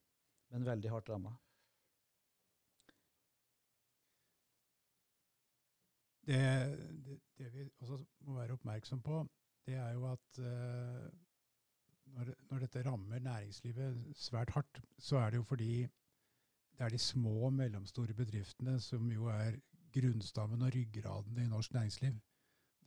men 0.52 0.66
veldig 0.68 0.92
hardt 0.92 1.12
ramma. 1.14 1.32
Det, 6.32 6.44
det, 7.38 7.48
vi 7.54 7.66
også 7.84 7.98
må 8.28 8.38
være 8.38 8.56
oppmerksom 8.56 9.02
på, 9.04 9.18
det 9.68 9.74
er 9.76 9.90
jo 9.98 10.06
at 10.12 10.40
uh, 10.40 11.10
når, 12.16 12.30
når, 12.50 12.60
dette 12.64 12.86
rammer 12.86 13.20
næringslivet 13.20 14.16
svært 14.16 14.54
hardt, 14.56 14.82
så 15.00 15.18
er 15.18 15.30
det 15.30 15.42
jo 15.42 15.44
fordi 15.44 15.82
det 16.78 16.86
er 16.86 16.90
de 16.90 16.98
små 16.98 17.34
og 17.50 17.54
mellomstore 17.54 18.14
bedriftene 18.14 18.80
som 18.80 19.12
jo 19.12 19.28
er 19.34 19.60
grunnstammen 19.94 20.62
og 20.62 20.72
ryggraden 20.76 21.38
i 21.38 21.48
norsk 21.48 21.74
næringsliv. 21.74 22.16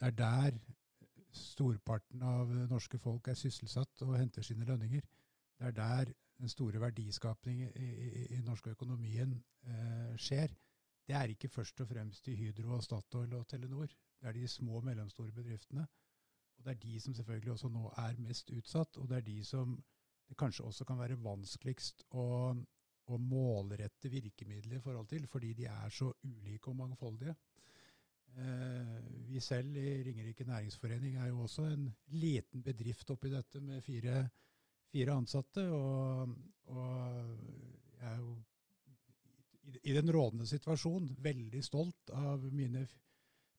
Det 0.01 0.07
er 0.07 0.11
der 0.11 0.59
storparten 1.35 2.23
av 2.23 2.51
norske 2.71 2.99
folk 2.99 3.29
er 3.29 3.39
sysselsatt 3.39 4.03
og 4.07 4.19
henter 4.19 4.43
sine 4.43 4.65
lønninger. 4.65 5.05
Det 5.59 5.67
er 5.67 5.71
der 5.71 6.13
den 6.39 6.49
store 6.49 6.81
verdiskapningen 6.81 7.71
i, 7.77 7.89
i, 8.09 8.27
i 8.39 8.41
norske 8.43 8.71
økonomien 8.71 9.37
eh, 9.67 10.17
skjer. 10.17 10.55
Det 11.07 11.17
er 11.17 11.33
ikke 11.33 11.49
først 11.53 11.81
og 11.81 11.89
fremst 11.89 12.29
i 12.29 12.37
Hydro, 12.39 12.77
og 12.77 12.85
Statoil 12.85 13.35
og 13.35 13.47
Telenor. 13.49 13.87
Det 14.21 14.29
er 14.29 14.33
de 14.33 14.49
små 14.49 14.79
og 14.81 14.85
mellomstore 14.85 15.33
bedriftene. 15.33 15.87
Og 16.57 16.65
det 16.65 16.71
er 16.71 16.81
de 16.81 17.01
som 17.01 17.15
selvfølgelig 17.15 17.53
også 17.53 17.69
nå 17.69 17.91
er 17.99 18.21
mest 18.25 18.51
utsatt, 18.51 18.97
og 18.97 19.09
det 19.09 19.17
er 19.17 19.27
de 19.27 19.45
som 19.45 19.75
det 20.29 20.37
kanskje 20.41 20.65
også 20.65 20.85
kan 20.89 20.99
være 20.99 21.19
vanskeligst 21.21 22.07
å, 22.17 22.55
å 23.13 23.19
målrette 23.21 24.09
virkemidler 24.09 24.79
i 24.79 24.85
forhold 24.85 25.11
til, 25.11 25.27
fordi 25.29 25.53
de 25.59 25.67
er 25.69 25.93
så 25.93 26.09
ulike 26.25 26.73
og 26.73 26.79
mangfoldige. 26.79 27.35
Eh, 28.35 28.95
vi 29.29 29.41
selv 29.41 29.77
i 29.77 30.03
Ringerike 30.03 30.47
næringsforening 30.49 31.17
er 31.17 31.29
jo 31.29 31.45
også 31.45 31.69
en 31.71 31.85
liten 32.17 32.65
bedrift 32.67 33.11
oppi 33.15 33.31
dette 33.31 33.61
med 33.61 33.85
fire, 33.85 34.25
fire 34.91 35.15
ansatte. 35.21 35.69
Og, 35.71 36.35
og, 36.73 37.37
jeg 38.01 38.11
er 38.13 38.17
jo 38.19 38.35
i, 39.83 39.93
den 39.93 40.13
rådende 40.13 40.47
situasjon 40.49 41.09
veldig 41.25 41.63
stolt 41.65 42.13
av 42.15 42.45
mine 42.53 42.85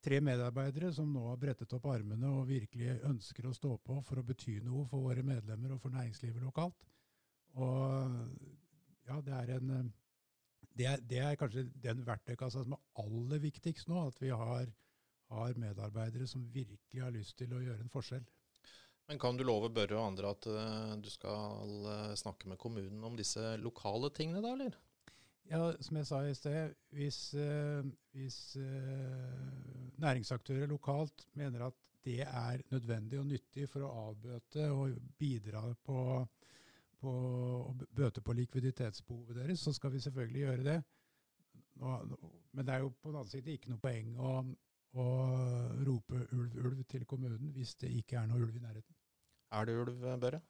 tre 0.06 0.20
medarbeidere 0.22 0.91
som 0.94 1.10
nå 1.12 1.24
har 1.32 1.39
brettet 1.41 1.74
opp 1.74 1.88
armene 1.89 2.30
og 2.30 2.50
virkelig 2.50 3.00
ønsker 3.10 3.48
å 3.50 3.56
stå 3.58 3.76
på 3.82 3.98
for 4.06 4.22
å 4.22 4.26
bety 4.26 4.60
noe 4.63 4.86
for 4.89 5.08
våre 5.08 5.26
medlemmer 5.26 5.74
og 5.74 5.82
for 5.82 5.96
næringslivet 5.96 6.44
lokalt. 6.46 6.86
Og 7.56 8.12
ja, 9.08 9.22
det 9.26 9.34
er 9.34 9.56
en 9.58 9.94
det 10.76 10.88
er, 10.91 11.04
det 11.08 11.20
er, 11.24 11.38
kanskje 11.39 11.70
den 11.84 12.02
verktøykassa 12.04 12.65
som 12.65 12.76
er 12.76 13.04
aller 13.06 13.39
viktigst 13.44 13.88
nå. 13.88 14.02
At 14.10 14.18
vi 14.20 14.32
har, 14.36 14.68
har, 15.32 15.60
medarbeidere 15.60 16.28
som 16.28 16.44
virkelig 16.52 17.04
har 17.04 17.13
lyst 17.15 17.38
til 17.39 17.54
å 17.56 17.62
gjøre 17.63 17.86
en 17.86 17.94
forskjell. 17.94 18.26
Men 19.08 19.22
kan 19.22 19.38
du 19.38 19.46
love 19.46 19.70
Børre 19.72 19.96
og 20.00 20.10
andre 20.10 20.34
at 20.34 20.48
uh, 20.50 20.96
du 21.00 21.08
skal 21.13 21.86
uh, 21.86 22.15
snakke 22.18 22.50
med 22.52 22.60
kommunen 22.60 23.04
om 23.06 23.15
disse 23.15 23.54
lokale 23.62 24.10
tingene, 24.18 24.41
da, 24.44 24.56
eller? 24.58 24.76
Ja, 25.51 25.62
som 25.86 25.97
jeg 25.99 26.08
sa 26.10 26.23
i 26.25 26.34
sted, 26.34 26.73
hvis, 26.97 27.19
uh, 27.38 27.86
hvis 28.17 28.39
næringsaktører 30.01 30.71
lokalt 30.71 31.27
mener 31.38 31.67
at 31.67 31.77
det 32.05 32.21
er 32.25 32.62
nødvendig 32.73 33.19
og 33.19 33.27
nyttig 33.29 33.67
for 33.69 33.86
å 33.86 33.93
avbøte 34.10 34.65
og 34.73 34.97
bidra 35.17 35.62
på 35.86 35.99
på 37.05 37.13
å 37.13 37.73
bøte 37.95 38.23
på 38.25 38.36
likviditetsbehovet 38.39 39.41
deres, 39.41 39.63
så 39.63 39.73
skal 39.75 39.93
vi 39.93 40.01
selvfølgelig 40.03 40.43
gjøre 40.43 40.67
det. 40.67 40.77
Nå, 41.81 41.95
men 42.55 42.67
det 42.67 42.75
er 42.75 42.86
jo 42.86 42.93
på 42.93 43.12
den 43.12 43.19
annen 43.19 43.31
side 43.31 43.55
ikke 43.55 43.71
noe 43.73 43.84
poeng 43.84 44.13
å, 44.15 44.31
å, 44.95 45.05
rope 45.88 46.21
ulv, 46.38 46.55
ulv 46.63 46.84
til 46.91 47.05
kommunen 47.10 47.51
hvis 47.55 47.75
det 47.81 47.91
ikke 47.99 48.21
er 48.21 48.29
noe 48.31 48.45
ulv 48.45 48.55
i 48.55 48.63
nærheten. 48.63 48.97
Er 49.55 49.67
det 49.67 49.77
ulv, 49.81 50.05
Børre? 50.23 50.41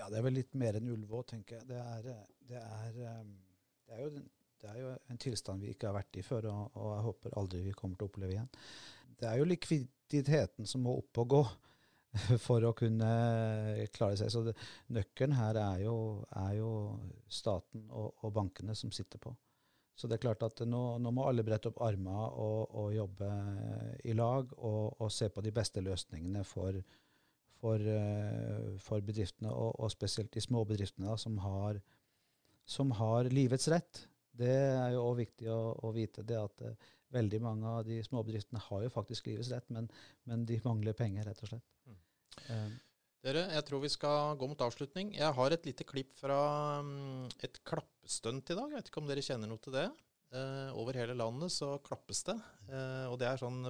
Ja, 0.00 0.08
det 0.08 0.18
er 0.18 0.24
vel 0.24 0.38
litt 0.38 0.56
mer 0.56 0.78
enn 0.78 0.88
ulv 0.94 1.12
òg, 1.18 1.26
tenker 1.34 1.58
jeg. 1.58 1.68
Det 1.68 1.80
er, 1.80 2.06
det, 2.48 2.60
er, 2.64 2.94
det, 2.96 3.98
er 3.98 4.06
jo, 4.06 4.24
det 4.60 4.70
er, 4.70 4.78
jo, 4.82 4.92
en 5.12 5.20
tilstand 5.20 5.64
vi 5.64 5.72
ikke 5.72 5.88
har 5.88 5.96
vært 5.96 6.20
i 6.20 6.24
før, 6.26 6.50
og, 6.52 6.76
og 6.76 6.94
jeg 6.94 7.06
håper 7.08 7.40
aldri 7.40 7.64
vi 7.64 7.74
kommer 7.76 7.96
til 7.98 8.08
å 8.08 8.12
oppleve 8.12 8.36
igjen. 8.36 8.50
Det 9.20 9.28
er 9.28 9.40
jo 9.40 9.48
likviditeten 9.48 10.68
som 10.68 10.84
må 10.84 10.96
opp 11.00 11.24
og 11.24 11.34
gå. 11.36 11.42
for 12.46 12.64
å 12.66 12.72
kunne 12.76 13.10
klare 13.94 14.18
seg. 14.18 14.32
Så 14.32 14.42
det, 14.46 14.56
nøkkelen 14.94 15.36
her 15.38 15.58
er 15.62 15.84
jo, 15.84 15.96
er 16.36 16.56
jo 16.58 16.72
staten 17.30 17.86
og, 17.88 18.12
og, 18.20 18.32
bankene 18.34 18.74
som 18.78 18.92
sitter 18.94 19.22
på. 19.22 19.34
Så 19.94 20.08
det 20.08 20.16
er 20.16 20.24
klart 20.24 20.42
at 20.46 20.62
nå, 20.64 20.82
nå 21.02 21.12
må 21.12 21.26
alle 21.28 21.44
brette 21.44 21.68
opp 21.70 21.82
armer 21.84 22.32
og, 22.40 22.72
og, 22.72 22.88
jobbe 22.94 23.30
i 24.08 24.14
lag 24.16 24.54
og, 24.56 24.96
og, 24.96 25.10
se 25.12 25.28
på 25.28 25.44
de 25.44 25.52
beste 25.54 25.82
løsningene 25.84 26.44
for, 26.48 26.78
for, 27.60 27.84
eh, 27.84 28.70
for 28.80 29.04
bedriftene, 29.04 29.52
og, 29.52 29.90
spesielt 29.92 30.32
de 30.32 30.42
små 30.42 30.64
bedriftene 30.68 31.10
da, 31.10 31.18
som, 31.20 31.36
har, 31.44 31.82
som 32.64 32.94
har 32.96 33.28
livets 33.30 33.68
rett. 33.70 34.06
Det 34.40 34.56
er 34.56 34.94
jo 34.94 35.06
òg 35.08 35.18
viktig 35.20 35.48
å, 35.52 35.60
å, 35.84 35.92
vite 35.96 36.24
det 36.26 36.38
at 36.40 36.62
uh, 36.66 36.92
veldig 37.14 37.40
mange 37.44 37.72
av 37.78 37.82
de 37.86 37.98
småbedriftene 38.06 38.62
har 38.68 38.84
jo 38.86 38.92
faktisk 38.92 39.30
livets 39.30 39.50
rett, 39.52 39.66
men, 39.74 39.88
men 40.30 40.46
de 40.48 40.60
mangler 40.64 40.96
penger, 40.96 41.26
rett 41.28 41.42
og 41.44 41.52
slett. 41.52 41.74
Mm. 41.86 41.98
Um, 42.50 42.78
Dere, 43.20 43.42
jeg 43.52 43.64
tror 43.68 43.82
vi 43.82 43.90
skal 43.92 44.36
gå 44.40 44.46
mot 44.48 44.62
avslutning. 44.64 45.10
Jeg 45.12 45.36
har 45.36 45.52
et 45.52 45.66
lite 45.68 45.84
klipp 45.84 46.14
fra 46.16 46.38
um, 46.80 47.26
et 47.44 47.58
klappestunt 47.68 48.48
i 48.48 48.56
dag. 48.56 48.70
Jeg 48.70 48.80
vet 48.80 48.88
ikke 48.88 49.02
om 49.02 49.10
dere 49.10 49.24
kjenner 49.26 49.50
noe 49.50 49.60
til 49.60 49.76
det? 49.76 49.90
Uh, 50.32 50.70
over 50.78 50.96
hele 50.96 51.16
landet 51.18 51.52
så 51.52 51.74
klappes 51.84 52.22
det. 52.30 52.38
Uh, 52.70 53.10
og 53.10 53.18
det 53.20 53.28
er 53.28 53.42
sånn 53.42 53.60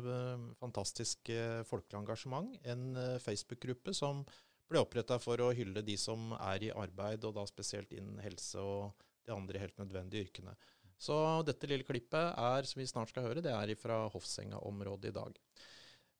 fantastisk 0.61 1.33
folkelig 1.67 1.99
engasjement. 1.99 2.55
En 2.63 2.95
Facebook-gruppe 3.25 3.97
som 3.97 4.23
ble 4.71 4.85
oppretta 4.85 5.19
for 5.19 5.43
å 5.43 5.51
hylle 5.57 5.83
de 5.83 5.99
som 5.99 6.31
er 6.39 6.69
i 6.69 6.71
arbeid, 6.71 7.27
og 7.27 7.35
da 7.41 7.47
spesielt 7.51 7.91
innen 7.97 8.23
helse 8.23 8.63
og 8.63 9.09
andre 9.35 9.63
helt 9.63 9.79
nødvendige 9.81 10.29
yrkene. 10.29 10.55
Så 11.01 11.17
dette 11.49 11.69
lille 11.69 11.87
klippet 11.89 12.35
er, 12.37 12.67
som 12.69 12.81
vi 12.81 12.89
snart 12.89 13.13
skal 13.13 13.25
høre, 13.25 13.45
det 13.45 13.53
er 13.55 13.75
fra 13.81 14.03
Hofsenga-området 14.13 15.09
i 15.09 15.17
dag. 15.17 15.39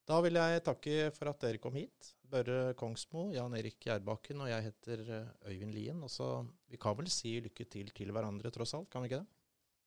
Da 0.09 0.17
vil 0.25 0.39
jeg 0.41 0.63
takke 0.67 0.95
for 1.15 1.31
at 1.31 1.43
dere 1.45 1.61
kom 1.63 1.77
hit. 1.77 2.15
Børre 2.31 2.75
Kongsmo, 2.79 3.29
Jan 3.35 3.55
Erik 3.59 3.77
Gjerbakken 3.85 4.41
og 4.43 4.49
jeg 4.51 4.65
heter 4.69 5.03
eh, 5.05 5.29
Øyvind 5.51 5.75
Lien. 5.75 6.01
Og 6.03 6.11
så 6.11 6.47
vi 6.71 6.79
kan 6.81 6.97
vel 6.99 7.11
si 7.13 7.37
lykke 7.45 7.67
til 7.71 7.93
til 7.95 8.11
hverandre, 8.15 8.51
tross 8.55 8.75
alt, 8.79 8.91
kan 8.91 9.03
vi 9.05 9.11
ikke 9.11 9.21
det? 9.21 9.29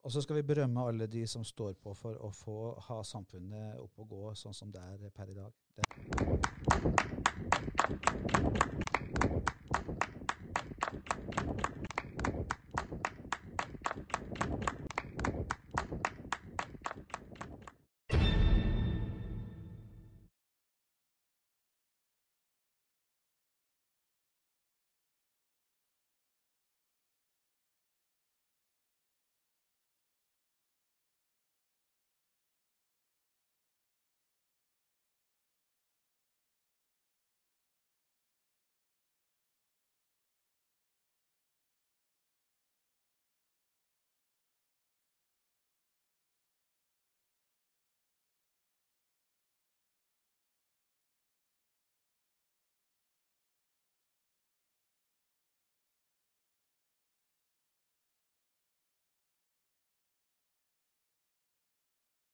Og 0.04 0.12
så 0.12 0.22
skal 0.22 0.36
vi 0.36 0.48
berømme 0.48 0.84
alle 0.88 1.08
de 1.08 1.24
som 1.28 1.44
står 1.48 1.74
på 1.80 1.94
for 1.96 2.20
å 2.20 2.30
få 2.36 2.58
ha 2.90 3.00
samfunnet 3.08 3.80
opp 3.80 4.04
og 4.04 4.10
gå 4.12 4.34
sånn 4.36 4.56
som 4.56 4.72
det 4.72 4.84
er 4.84 5.10
per 5.16 5.32
i 5.32 5.38
dag. 5.40 5.52
Det. 5.76 5.84